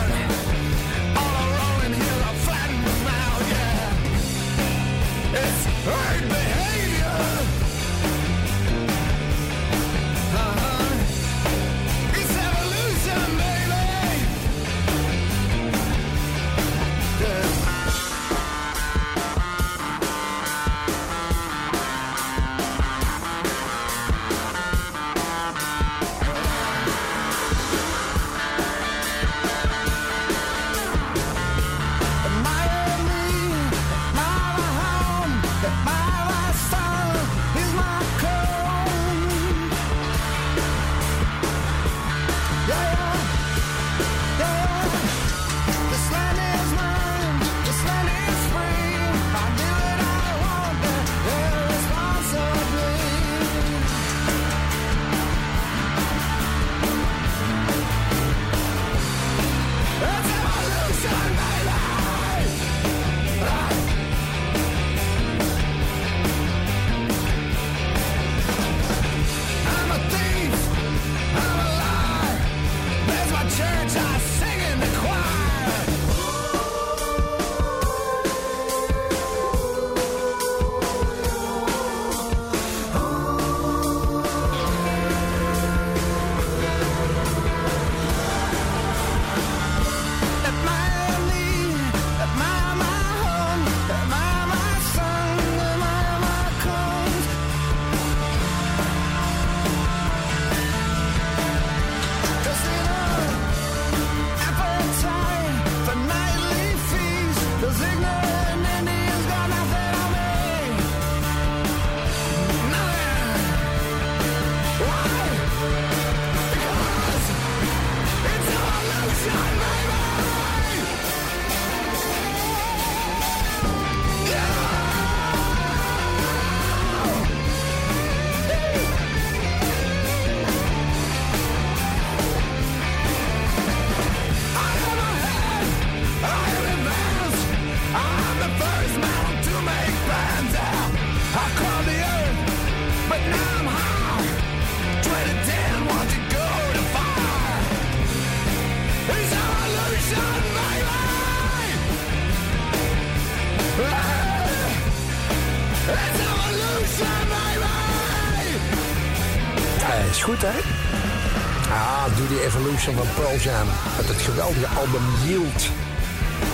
Van 162.94 163.06
Pearl 163.14 163.36
Jam. 163.36 163.66
Met 163.96 164.08
het 164.08 164.20
geweldige 164.20 164.66
album 164.66 165.02
Yield. 165.26 165.68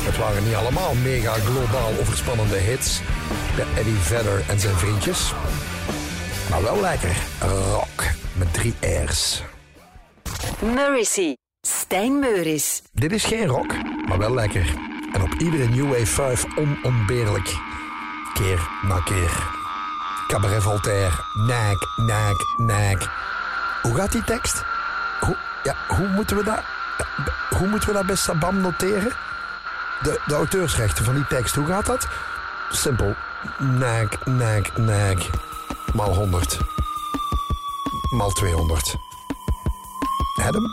Het 0.05 0.17
waren 0.17 0.45
niet 0.45 0.55
allemaal 0.55 0.95
mega 0.95 1.33
globaal 1.33 1.93
overspannende 2.01 2.57
hits. 2.57 3.01
De 3.57 3.65
Eddie 3.77 3.95
Vedder 3.95 4.43
en 4.49 4.61
zijn 4.61 4.75
vriendjes. 4.75 5.33
Maar 6.51 6.63
wel 6.63 6.81
lekker. 6.81 7.17
Rock. 7.71 8.03
Met 8.33 8.53
drie 8.53 8.75
R's. 9.05 9.43
Mercy. 10.75 11.35
Stijn 11.61 12.19
Meuris. 12.19 12.83
Dit 12.93 13.13
is 13.13 13.25
geen 13.25 13.47
rock, 13.47 13.75
maar 14.09 14.19
wel 14.19 14.35
lekker. 14.35 14.75
En 15.13 15.23
op 15.23 15.35
iedere 15.39 15.69
New 15.69 15.89
Wave 15.89 16.07
5 16.07 16.45
onontbeerlijk. 16.57 17.55
Keer 18.35 18.69
na 18.83 19.01
keer. 19.01 19.53
Cabaret 20.27 20.63
Voltaire. 20.63 21.23
Naak, 21.47 21.79
naak, 21.97 22.37
naak. 22.57 23.09
Hoe 23.83 23.95
gaat 23.95 24.13
die 24.13 24.25
tekst? 24.25 24.74
Ja, 25.65 25.75
hoe 25.89 26.09
moeten 26.09 26.37
we 26.37 26.45
dat... 26.45 26.61
Hoe 27.59 27.69
moeten 27.69 27.89
we 27.89 27.95
dat 27.95 28.07
bij 28.07 28.17
Sabam 28.17 28.61
noteren? 28.61 29.13
De, 30.03 30.21
de 30.27 30.35
auteursrechten 30.35 31.05
van 31.05 31.15
die 31.15 31.27
tekst, 31.27 31.55
hoe 31.55 31.67
gaat 31.67 31.87
dat? 31.87 32.09
Simpel. 32.71 33.15
Naak, 33.59 34.27
naak, 34.27 34.77
naak. 34.77 35.31
Maal 35.95 36.15
100. 36.15 36.59
Maal 38.11 38.31
200. 38.31 38.97
Adam? 40.43 40.71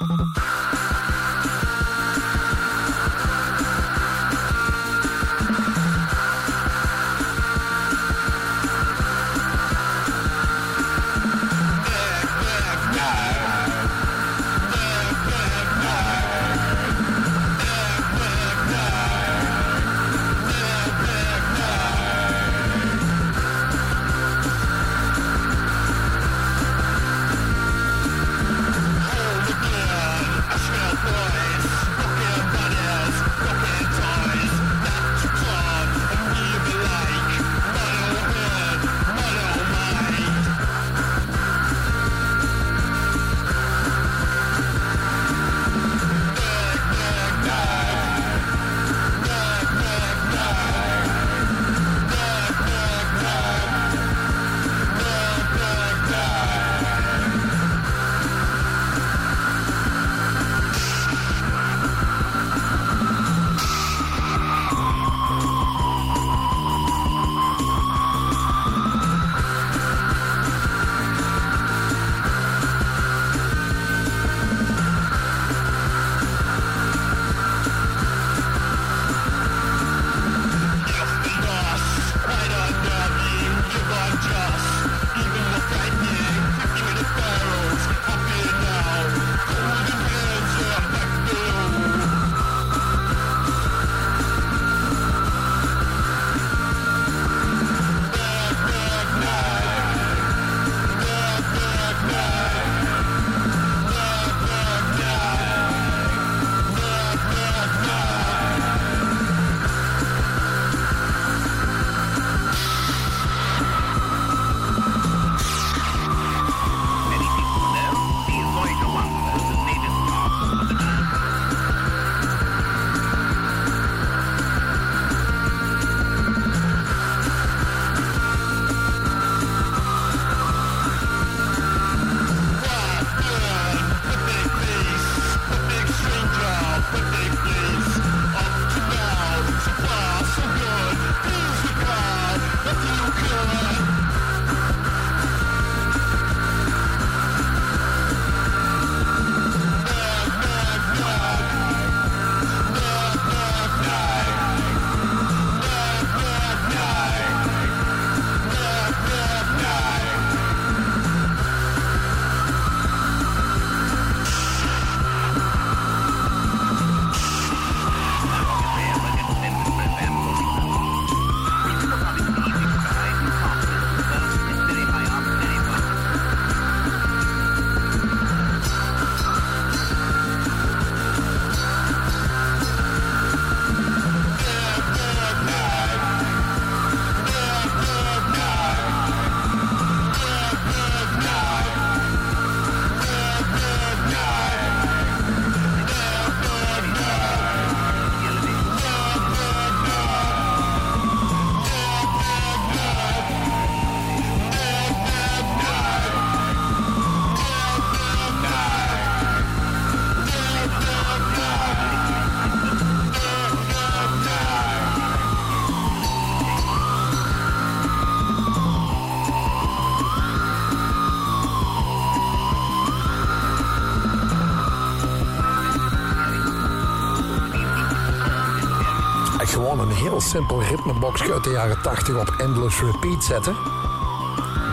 Simpel 230.21 230.63
ritmeboxje 230.63 231.33
uit 231.33 231.43
de 231.43 231.49
jaren 231.49 231.81
80 231.81 232.19
op 232.19 232.35
Endless 232.37 232.81
Repeat 232.81 233.23
zetten. 233.23 233.55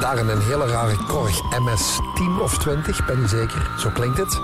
Daarin 0.00 0.28
een 0.28 0.40
hele 0.40 0.66
rare 0.66 0.96
Korg 1.06 1.42
MS-10 1.42 2.42
of 2.42 2.58
20, 2.58 3.06
ben 3.06 3.20
niet 3.20 3.28
zeker. 3.28 3.70
Zo 3.78 3.90
klinkt 3.90 4.18
het. 4.18 4.40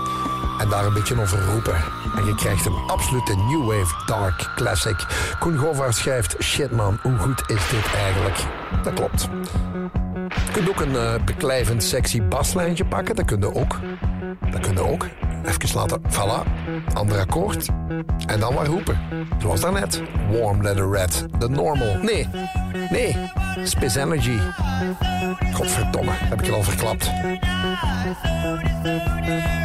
En 0.59 0.69
daar 0.69 0.85
een 0.85 0.93
beetje 0.93 1.21
over 1.21 1.45
roepen. 1.45 1.75
En 2.15 2.25
je 2.25 2.35
krijgt 2.35 2.65
een 2.65 2.77
absolute 2.87 3.35
New 3.35 3.65
Wave 3.65 4.05
Dark 4.05 4.51
Classic. 4.55 5.05
Koen 5.39 5.57
Govaert 5.57 5.95
schrijft... 5.95 6.35
Shit 6.43 6.71
man, 6.71 6.99
hoe 7.01 7.17
goed 7.17 7.43
is 7.47 7.69
dit 7.69 7.93
eigenlijk? 7.95 8.37
Dat 8.83 8.93
klopt. 8.93 9.29
Je 10.45 10.51
kunt 10.51 10.69
ook 10.69 10.79
een 10.79 10.95
eh, 10.95 11.23
beklijvend 11.25 11.83
sexy 11.83 12.21
baslijntje 12.21 12.85
pakken. 12.85 13.15
Dat 13.15 13.25
kun 13.25 13.39
je 13.39 13.53
ook. 13.53 13.79
Dat 14.51 14.59
kun 14.59 14.73
je 14.73 14.83
ook. 14.83 15.05
Even 15.45 15.75
laten... 15.75 16.01
Voilà. 16.09 16.43
Ander 16.93 17.19
akkoord. 17.19 17.67
En 18.27 18.39
dan 18.39 18.53
maar 18.53 18.65
roepen. 18.65 18.99
Zoals 19.41 19.61
daarnet. 19.61 20.01
Warm 20.31 20.61
Leather 20.61 20.91
Red. 20.91 21.25
De 21.39 21.49
normal. 21.49 21.97
Nee. 22.01 22.29
Nee. 22.89 23.17
Space 23.63 23.99
Energy. 23.99 24.39
Godverdomme. 25.53 26.11
Heb 26.11 26.39
ik 26.39 26.45
het 26.45 26.55
al 26.55 26.63
verklapt. 26.63 27.11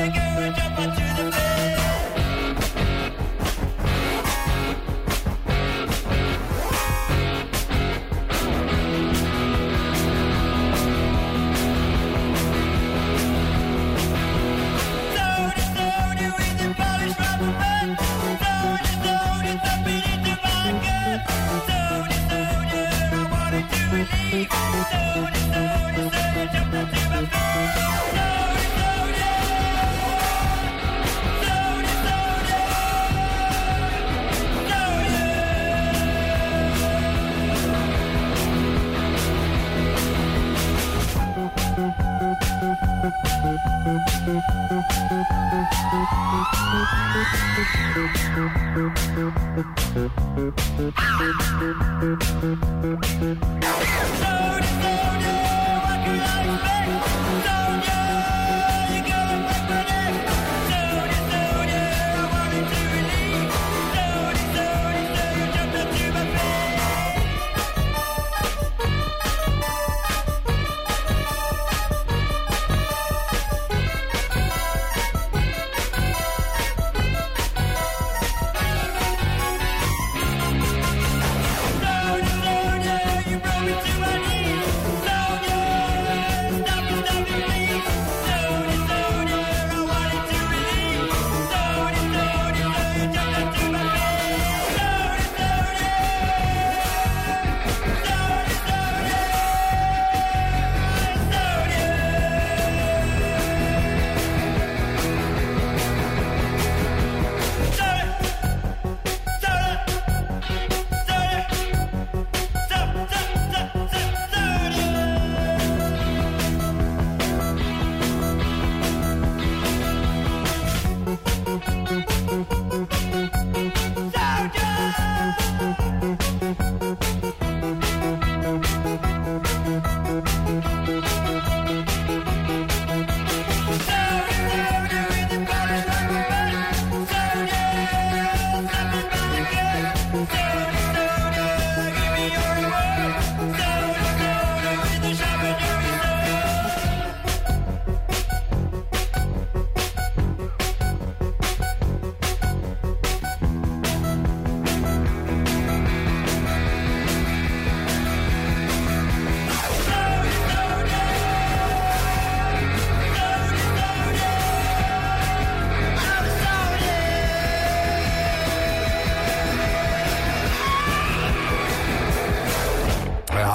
the 0.00 0.08
girl, 0.08 0.52
jump 0.52 0.78
onto 0.78 1.22
the 1.22 1.30
bed. 1.30 1.79
Loaded, 43.90 44.06
loaded, 44.06 45.66
like 55.82 56.06
a 56.06 56.14
life 56.22 57.59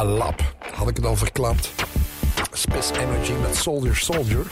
lap. 0.05 0.55
Had 0.73 0.87
ik 0.87 0.95
het 0.95 1.05
al 1.05 1.15
verklapt. 1.15 1.71
Space 2.51 2.99
Energy 2.99 3.31
met 3.41 3.55
Soldier 3.55 3.95
Soldier. 3.95 4.45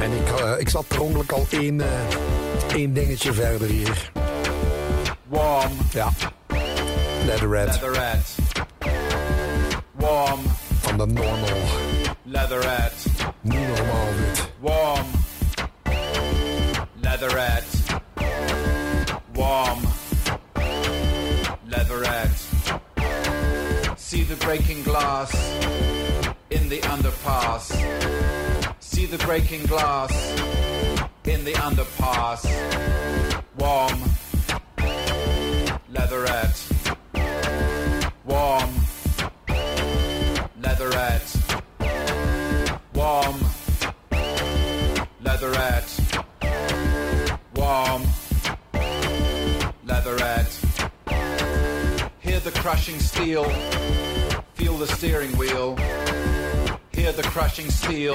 En 0.00 0.12
ik, 0.12 0.40
eh, 0.40 0.52
ik 0.58 0.68
zat 0.68 0.88
per 0.88 1.00
ongeluk 1.00 1.32
al 1.32 1.46
één, 1.50 1.80
eh, 1.80 2.76
één 2.76 2.92
dingetje 2.92 3.32
verder 3.32 3.68
hier. 3.68 4.10
Warm. 5.26 5.72
Ja. 5.92 6.12
Leatherette. 7.24 7.78
Leatherette. 7.80 8.30
Warm. 9.92 10.40
Van 10.80 10.98
de 10.98 11.06
normal. 11.06 11.48
Leatherette. 12.22 13.08
Niet 13.40 13.68
normaal 13.76 14.06
dit. 14.16 14.48
Warm. 14.58 15.06
Leatherette. 17.00 17.76
Warm. 19.32 19.87
the 24.28 24.36
breaking 24.44 24.82
glass 24.82 25.34
in 26.50 26.68
the 26.68 26.80
underpass. 26.80 27.72
See 28.78 29.06
the 29.06 29.16
breaking 29.24 29.64
glass 29.64 30.12
in 31.24 31.44
the 31.44 31.52
underpass. 31.52 32.44
Warm 33.56 34.02
leatherette. 35.88 36.62
Warm 38.26 38.70
leatherette. 40.60 41.36
Warm 42.94 43.36
leatherette. 45.22 46.00
Warm 47.56 48.02
leatherette. 49.86 50.60
Hear 52.20 52.40
the 52.40 52.50
crushing 52.50 53.00
steel 53.00 53.50
the 54.78 54.86
steering 54.86 55.36
wheel. 55.36 55.76
Hear 56.92 57.10
the 57.10 57.22
crushing 57.24 57.68
steel. 57.68 58.14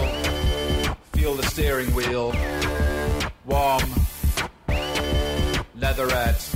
Feel 1.11 1.35
the 1.35 1.43
steering 1.43 1.93
wheel. 1.93 2.33
Warm. 3.45 3.83
Leatherette. 5.75 6.49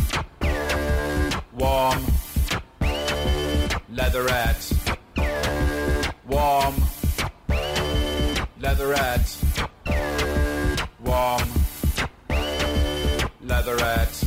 Warm. 1.53 2.05
Leatherette. 3.89 4.71
Warm. 6.25 6.75
Leatherette. 8.59 9.37
Warm. 11.03 11.49
Leatherette. 13.41 14.26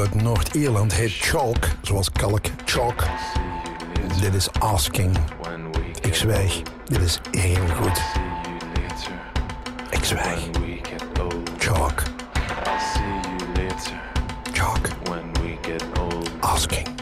uit 0.00 0.22
Noord-Ierland 0.22 0.94
heet 0.94 1.10
Chalk, 1.10 1.68
zoals 1.82 2.12
kalk, 2.12 2.46
chalk. 2.64 3.02
Dit 4.20 4.34
is 4.34 4.48
Asking. 4.58 5.16
Ik 6.00 6.14
zwijg. 6.14 6.62
Dit 6.84 7.00
is 7.00 7.20
heel 7.30 7.66
goed. 7.66 8.02
Ik 9.90 10.04
zwijg. 10.04 10.48
Chalk. 11.58 12.02
Chalk. 14.52 14.88
Asking. 16.40 16.99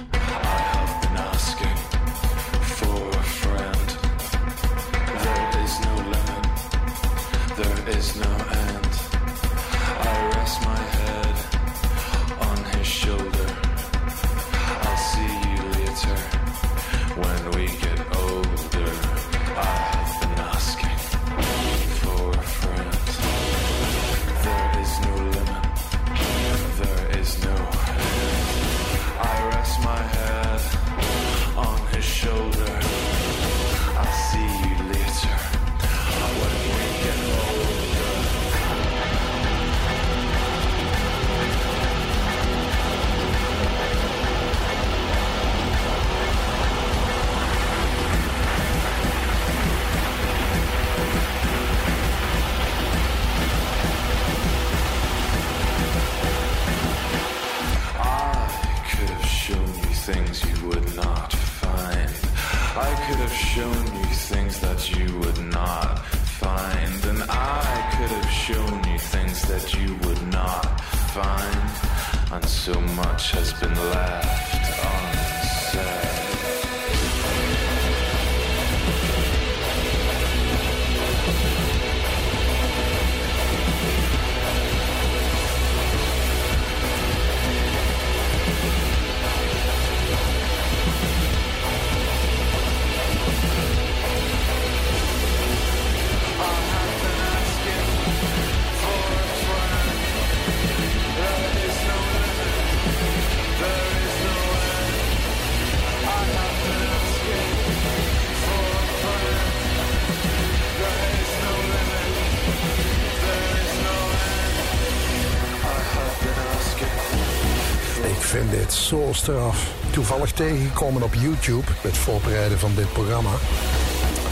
toevallig 120.19 120.47
tegengekomen 120.47 121.03
op 121.03 121.15
YouTube. 121.15 121.65
met 121.67 121.83
het 121.83 121.97
voorbereiden 121.97 122.59
van 122.59 122.75
dit 122.75 122.93
programma. 122.93 123.31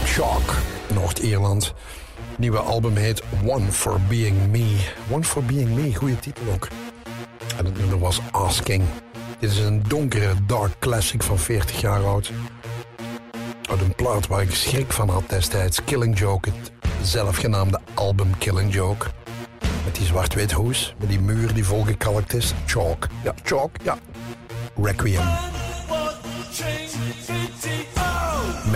Shock, 0.05 0.55
Noord-Ierland. 0.93 1.73
Nieuwe 2.37 2.57
album 2.57 2.95
heet 2.95 3.23
One 3.45 3.71
for 3.71 3.99
Being 4.09 4.51
Me. 4.51 4.77
One 5.09 5.23
for 5.23 5.43
Being 5.43 5.75
Me, 5.75 5.95
goede 5.95 6.19
titel 6.19 6.43
ook. 6.53 6.67
En 7.57 7.65
het 7.65 7.77
nummer 7.77 7.99
was 7.99 8.21
Asking. 8.31 8.83
Dit 9.39 9.51
is 9.51 9.57
een 9.57 9.83
donkere 9.87 10.33
dark 10.47 10.79
classic 10.79 11.23
van 11.23 11.39
40 11.39 11.81
jaar 11.81 12.05
oud. 12.05 12.31
Uit 13.69 13.81
een 13.81 13.95
plaat 13.95 14.27
waar 14.27 14.41
ik 14.41 14.51
schrik 14.51 14.91
van 14.91 15.09
had 15.09 15.29
destijds. 15.29 15.83
Killing 15.83 16.19
Joke, 16.19 16.49
het 16.49 16.71
zelfgenaamde 17.01 17.79
album 17.93 18.37
Killing 18.37 18.73
Joke. 18.73 19.05
Met 19.85 19.95
die 19.95 20.05
zwart-wit 20.05 20.51
hoes, 20.51 20.95
met 20.99 21.09
die 21.09 21.19
muur 21.19 21.53
die 21.53 21.65
volgekalkt 21.65 22.33
is. 22.33 22.53
Chalk. 22.65 23.07
Ja, 23.23 23.33
chalk, 23.43 23.75
ja. 23.83 23.97
Requiem. 24.81 25.55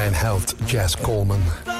Mijn 0.01 0.13
held 0.13 0.55
Jazz 0.65 0.95
Coleman. 1.01 1.70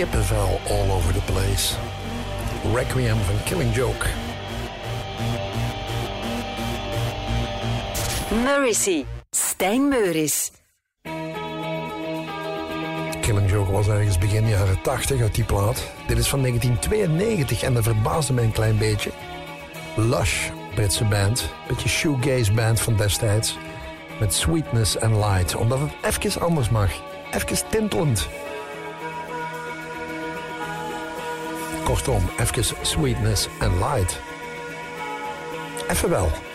Kippenvel 0.00 0.60
all 0.70 0.90
over 0.90 1.12
the 1.12 1.32
place. 1.32 1.76
Requiem 2.74 3.16
van 3.16 3.34
Killing 3.44 3.74
Joke. 3.74 4.06
Morrissey. 8.44 9.04
Stijn 9.30 9.88
Meuris. 9.88 10.50
Killing 13.20 13.50
Joke 13.50 13.72
was 13.72 13.88
ergens 13.88 14.18
begin 14.18 14.48
jaren 14.48 14.82
80 14.82 15.20
uit 15.20 15.34
die 15.34 15.44
plaat. 15.44 15.86
Dit 16.06 16.18
is 16.18 16.28
van 16.28 16.40
1992 16.40 17.62
en 17.62 17.74
dat 17.74 17.84
verbaasde 17.84 18.32
me 18.32 18.42
een 18.42 18.52
klein 18.52 18.78
beetje. 18.78 19.10
Lush, 19.96 20.48
Britse 20.74 21.04
band. 21.04 21.52
Beetje 21.68 21.88
shoegaze 21.88 22.52
band 22.52 22.80
van 22.80 22.96
destijds. 22.96 23.56
Met 24.20 24.34
sweetness 24.34 25.00
and 25.00 25.14
light. 25.14 25.54
Omdat 25.54 25.78
het 25.80 26.20
even 26.20 26.40
anders 26.40 26.70
mag. 26.70 26.90
Even 27.32 27.68
tintelend. 27.68 28.28
Kortom, 32.00 32.40
even 32.40 32.72
sweetness 32.82 33.48
and 33.60 33.78
light. 33.78 34.18
Even 35.90 36.10
wel. 36.10 36.49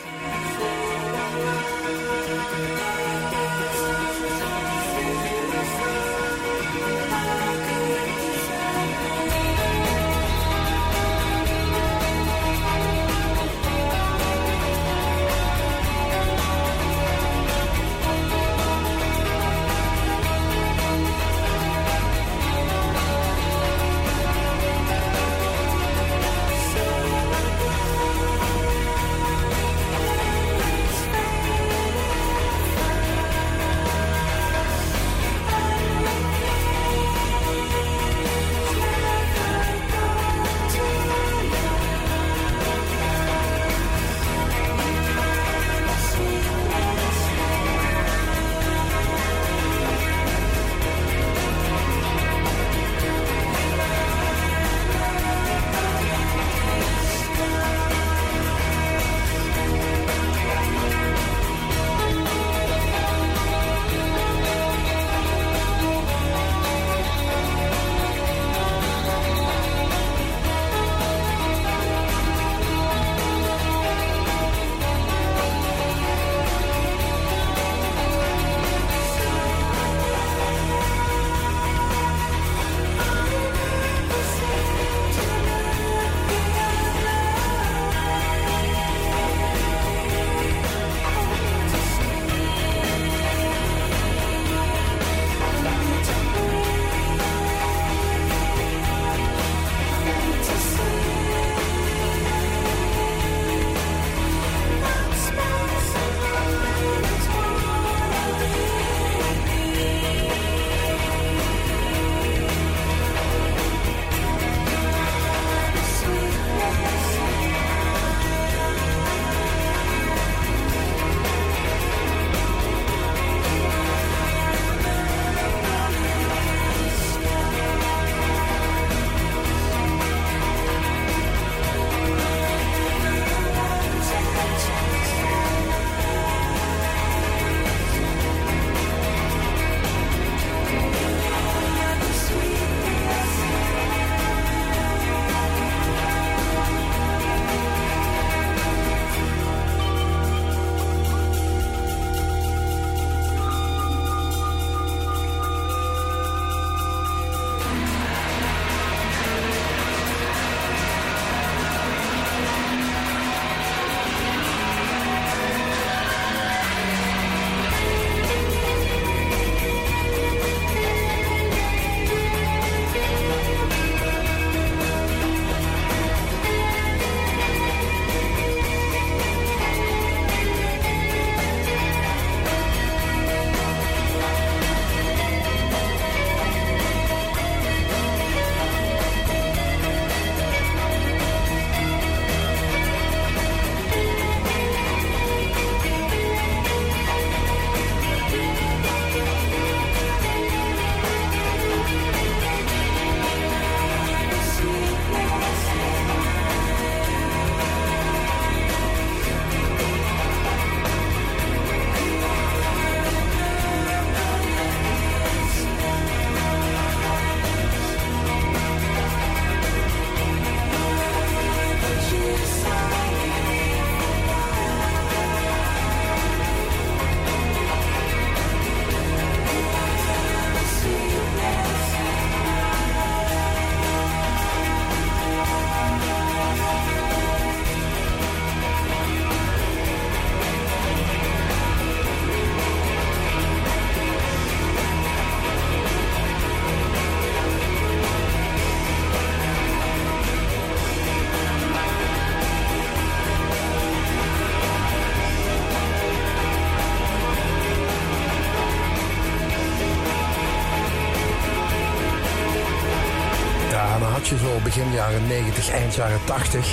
begin 264.75 264.93
jaren 264.93 265.27
90, 265.27 265.69
eind 265.69 265.95
jaren 265.95 266.19
80. 266.25 266.67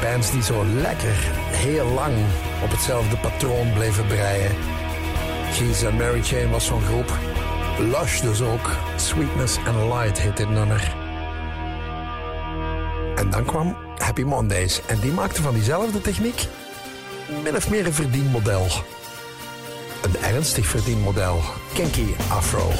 Bands 0.00 0.30
die 0.30 0.42
zo 0.42 0.64
lekker 0.64 1.16
heel 1.50 1.86
lang 1.86 2.14
op 2.62 2.70
hetzelfde 2.70 3.16
patroon 3.16 3.72
bleven 3.72 4.06
breien. 4.06 4.56
Cheese 5.52 5.86
en 5.86 5.96
Mary 5.96 6.20
Jane 6.20 6.48
was 6.48 6.66
zo'n 6.66 6.82
groep. 6.82 7.12
Lush 7.78 8.20
dus 8.20 8.42
ook. 8.42 8.70
Sweetness 8.96 9.56
and 9.66 9.92
Light 9.92 10.18
heette 10.18 10.42
dit 10.42 10.50
nummer. 10.50 10.94
En 13.16 13.30
dan 13.30 13.44
kwam 13.44 13.76
Happy 13.98 14.22
Mondays. 14.22 14.80
En 14.86 15.00
die 15.00 15.12
maakte 15.12 15.42
van 15.42 15.54
diezelfde 15.54 16.00
techniek 16.00 16.46
min 17.42 17.56
of 17.56 17.70
meer 17.70 17.86
een 17.86 17.94
verdienmodel. 17.94 18.66
Een 20.02 20.16
ernstig 20.22 20.66
verdienmodel. 20.66 21.40
Kinky 21.74 22.06
Afro. 22.28 22.70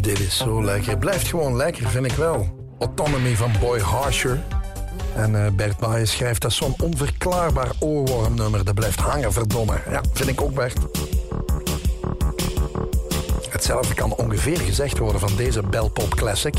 Dit 0.00 0.18
is 0.18 0.36
zo 0.36 0.64
lekker. 0.64 0.98
Blijft 0.98 1.28
gewoon 1.28 1.56
lekker, 1.56 1.88
vind 1.88 2.04
ik 2.04 2.12
wel. 2.12 2.46
Autonomy 2.78 3.36
van 3.36 3.50
Boy 3.60 3.80
Harsher. 3.80 4.40
En 5.14 5.44
eh, 5.44 5.52
Bert 5.52 5.78
Baaien 5.78 6.08
schrijft 6.08 6.42
dat 6.42 6.52
zo'n 6.52 6.74
onverklaarbaar 6.82 7.70
oorwormnummer. 7.78 8.64
Dat 8.64 8.74
blijft 8.74 9.00
hangen, 9.00 9.32
verdomme. 9.32 9.80
Ja, 9.90 10.02
vind 10.12 10.28
ik 10.28 10.40
ook, 10.40 10.54
Bert. 10.54 10.78
Hetzelfde 13.50 13.94
kan 13.94 14.14
ongeveer 14.14 14.58
gezegd 14.58 14.98
worden 14.98 15.20
van 15.20 15.36
deze 15.36 15.62
Belpop 15.62 16.14
Classic. 16.14 16.54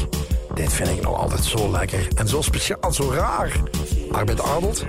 Dit 0.53 0.73
vind 0.73 0.89
ik 0.89 1.01
nog 1.01 1.17
altijd 1.17 1.43
zo 1.43 1.71
lekker. 1.71 2.07
En 2.15 2.27
zo 2.27 2.41
speciaal, 2.41 2.93
zo 2.93 3.11
raar. 3.11 3.61
Arbeid 4.11 4.41
Arnold. 4.41 4.85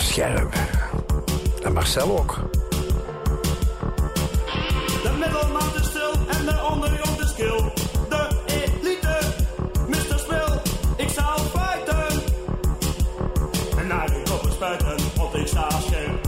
Sta 0.00 0.12
scherp. 0.12 0.54
En 1.62 1.72
Marcel 1.72 2.18
ook. 2.18 2.38
De 5.02 5.12
middelmaat 5.18 5.74
is 5.74 5.86
stil 5.86 6.12
en 6.28 6.46
de 6.46 6.68
ondergrond 6.70 7.20
is 7.20 7.34
kil. 7.34 7.72
De 8.08 8.28
elite, 8.46 9.18
Mr. 9.88 10.18
Spil, 10.18 10.60
ik 10.96 11.08
zal 11.08 11.38
fighten. 11.38 12.22
En 13.78 13.86
naar 13.86 14.06
die 14.06 14.22
koppen 14.22 14.52
spuiten, 14.52 14.96
want 15.16 15.34
ik 15.34 15.46
sta 15.46 15.70
scherp. 15.70 16.26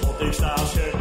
Want 0.00 0.20
ik 0.20 0.32
sta 0.32 0.56
scherp. 0.56 0.97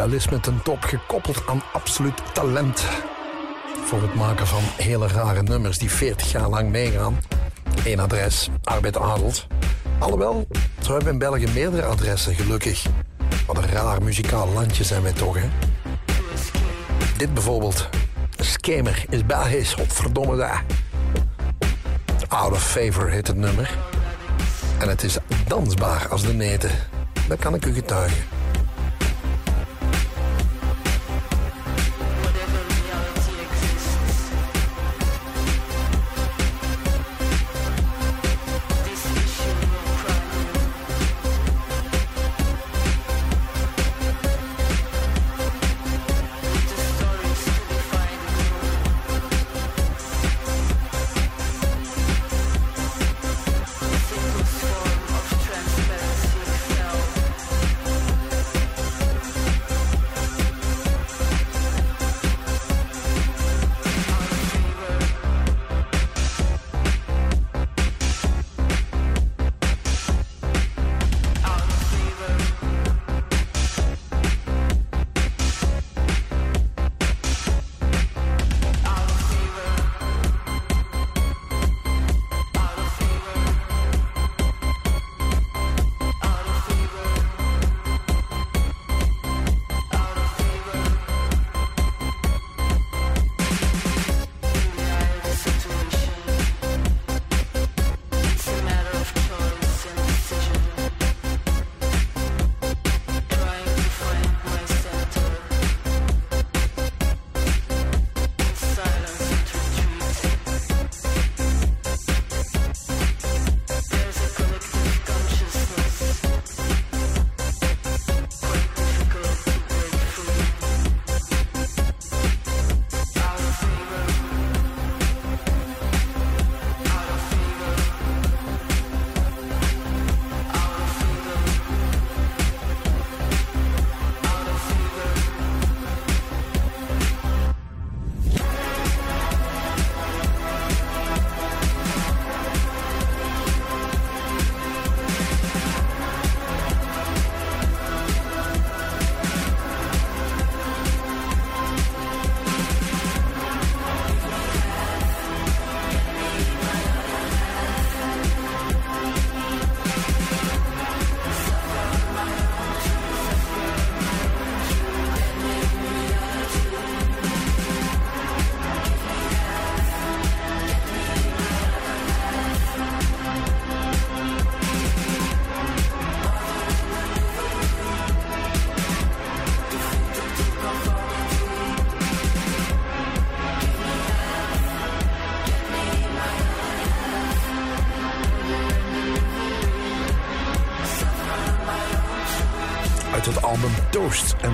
Surrealisme 0.00 0.40
ten 0.40 0.62
top, 0.62 0.82
gekoppeld 0.82 1.42
aan 1.46 1.62
absoluut 1.72 2.34
talent. 2.34 2.84
Voor 3.84 4.02
het 4.02 4.14
maken 4.14 4.46
van 4.46 4.62
hele 4.76 5.08
rare 5.08 5.42
nummers 5.42 5.78
die 5.78 5.90
40 5.90 6.32
jaar 6.32 6.48
lang 6.48 6.70
meegaan. 6.70 7.20
Eén 7.84 8.00
adres, 8.00 8.48
Arbeid 8.62 8.98
Adelt. 8.98 9.46
Alhoewel, 9.98 10.46
zo 10.82 10.92
hebben 10.92 11.04
we 11.04 11.10
in 11.10 11.18
België 11.18 11.46
meerdere 11.54 11.86
adressen, 11.86 12.34
gelukkig. 12.34 12.86
Wat 13.46 13.56
een 13.56 13.70
raar 13.70 14.02
muzikaal 14.02 14.48
landje 14.48 14.84
zijn 14.84 15.02
wij 15.02 15.12
toch, 15.12 15.36
hè? 15.38 15.48
Dit 17.16 17.34
bijvoorbeeld. 17.34 17.88
Skamer 18.36 19.04
is 19.08 19.26
Belgisch, 19.26 19.74
godverdomme 19.74 20.36
daar. 20.36 20.64
Out 22.28 22.52
of 22.52 22.70
Favor 22.70 23.10
heet 23.10 23.26
het 23.26 23.36
nummer. 23.36 23.78
En 24.78 24.88
het 24.88 25.02
is 25.02 25.16
dansbaar 25.46 26.08
als 26.08 26.22
de 26.22 26.32
neten. 26.34 26.70
Dat 27.28 27.38
kan 27.38 27.54
ik 27.54 27.66
u 27.66 27.72
getuigen. 27.72 28.39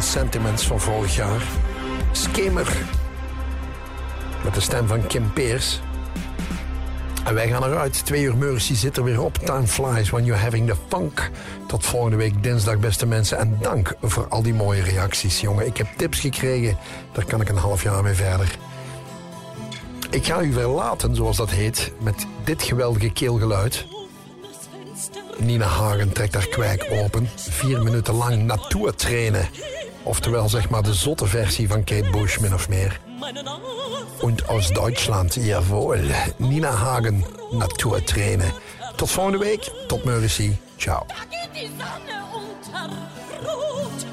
Sentiments 0.07 0.67
van 0.67 0.81
vorig 0.81 1.17
jaar. 1.17 1.43
Skimmer. 2.13 2.77
Met 4.45 4.55
de 4.55 4.61
stem 4.61 4.87
van 4.87 5.07
Kim 5.07 5.33
Peers. 5.33 5.81
En 7.25 7.35
wij 7.35 7.49
gaan 7.49 7.65
eruit. 7.65 8.05
Twee 8.05 8.23
uur 8.23 8.37
Mercy 8.37 8.75
zit 8.75 8.97
er 8.97 9.05
weer 9.05 9.23
op. 9.23 9.39
Time 9.39 9.67
flies 9.67 10.11
when 10.11 10.25
you're 10.25 10.43
having 10.43 10.69
the 10.69 10.77
funk. 10.89 11.31
Tot 11.67 11.85
volgende 11.85 12.17
week 12.17 12.43
dinsdag, 12.43 12.79
beste 12.79 13.07
mensen. 13.07 13.39
En 13.39 13.59
dank 13.61 13.95
voor 14.03 14.29
al 14.29 14.43
die 14.43 14.55
mooie 14.55 14.83
reacties, 14.83 15.41
jongen. 15.41 15.67
Ik 15.67 15.77
heb 15.77 15.87
tips 15.97 16.21
gekregen. 16.21 16.77
Daar 17.13 17.25
kan 17.25 17.41
ik 17.41 17.49
een 17.49 17.57
half 17.57 17.83
jaar 17.83 18.03
mee 18.03 18.15
verder. 18.15 18.57
Ik 20.11 20.27
ga 20.27 20.41
u 20.41 20.53
verlaten, 20.53 21.15
zoals 21.15 21.37
dat 21.37 21.51
heet, 21.51 21.93
met 22.01 22.27
dit 22.45 22.63
geweldige 22.63 23.11
keelgeluid. 23.11 23.87
Nina 25.39 25.67
Hagen 25.67 26.13
trekt 26.13 26.35
haar 26.35 26.49
kwijk 26.49 26.87
open. 26.91 27.29
Vier 27.35 27.83
minuten 27.83 28.15
lang 28.15 28.43
naartoe 28.43 28.95
trainen. 28.95 29.49
Oftewel, 30.17 30.49
zeg 30.49 30.69
maar, 30.69 30.83
de 30.83 30.95
zotte 30.95 31.27
versie 31.27 31.69
van 31.69 31.85
Kate 31.85 32.11
Bush, 32.11 32.39
min 32.39 32.55
of 32.55 32.69
meer. 32.69 33.01
Und 34.21 34.49
aus 34.49 34.71
Deutschland, 34.71 35.35
jawohl. 35.35 36.01
Nina 36.37 36.71
Hagen, 36.71 37.25
Natur 37.51 38.05
trainen. 38.05 38.53
Tot 38.95 39.11
volgende 39.11 39.39
week. 39.45 39.71
Tot 39.89 40.05
Mercy. 40.05 40.57
Ciao. 40.77 41.07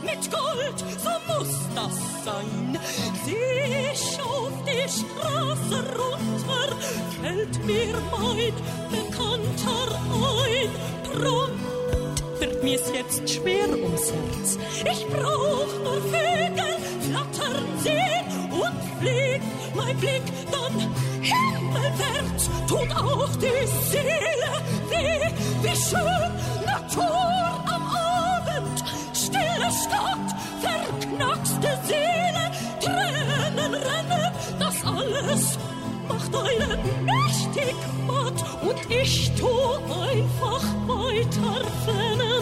mit 0.01 0.31
Gold, 0.31 0.79
so 1.03 1.09
muss 1.27 1.55
das 1.75 1.95
sein. 2.25 2.77
Sie 3.25 3.35
schaut 3.95 4.53
die 4.67 4.89
Straße 4.89 5.83
runter, 5.97 6.75
fällt 7.21 7.65
mir 7.65 7.95
mein 8.11 8.53
Bekannter 8.91 9.95
ein. 10.11 10.69
Wird 11.13 11.72
mir's 12.63 12.91
jetzt 12.93 13.29
schwer 13.29 13.69
ums 13.69 14.11
Herz. 14.11 14.57
Ich 14.91 15.05
brauch 15.07 15.67
nur 15.83 16.01
Vögel 16.11 16.73
flattern 17.01 17.65
sehen 17.83 18.25
und 18.51 18.99
fliegt 18.99 19.75
mein 19.75 19.97
Blick 19.97 20.23
dann 20.51 20.79
himmelwärts, 21.21 22.49
tut 22.67 22.95
auch 22.95 23.29
die 23.35 23.67
Seele 23.91 24.53
weh, 24.89 25.29
wie 25.61 25.75
schön 25.75 26.31
Natur 26.65 27.63
am 27.65 27.83
Abend, 27.83 28.83
stille 29.13 29.69
Stadt, 29.83 30.29
verknackste 30.61 31.77
Seele, 31.85 32.51
Tränen 32.79 33.73
rennen, 33.73 34.31
das 34.59 34.75
alles 34.85 35.57
deinen 36.33 37.05
Mächtigkeit 37.05 38.37
und 38.61 38.79
ich 38.89 39.31
tu 39.35 39.47
einfach 39.47 40.63
weiter, 40.87 41.61
wenn 41.85 42.19
er 42.19 42.33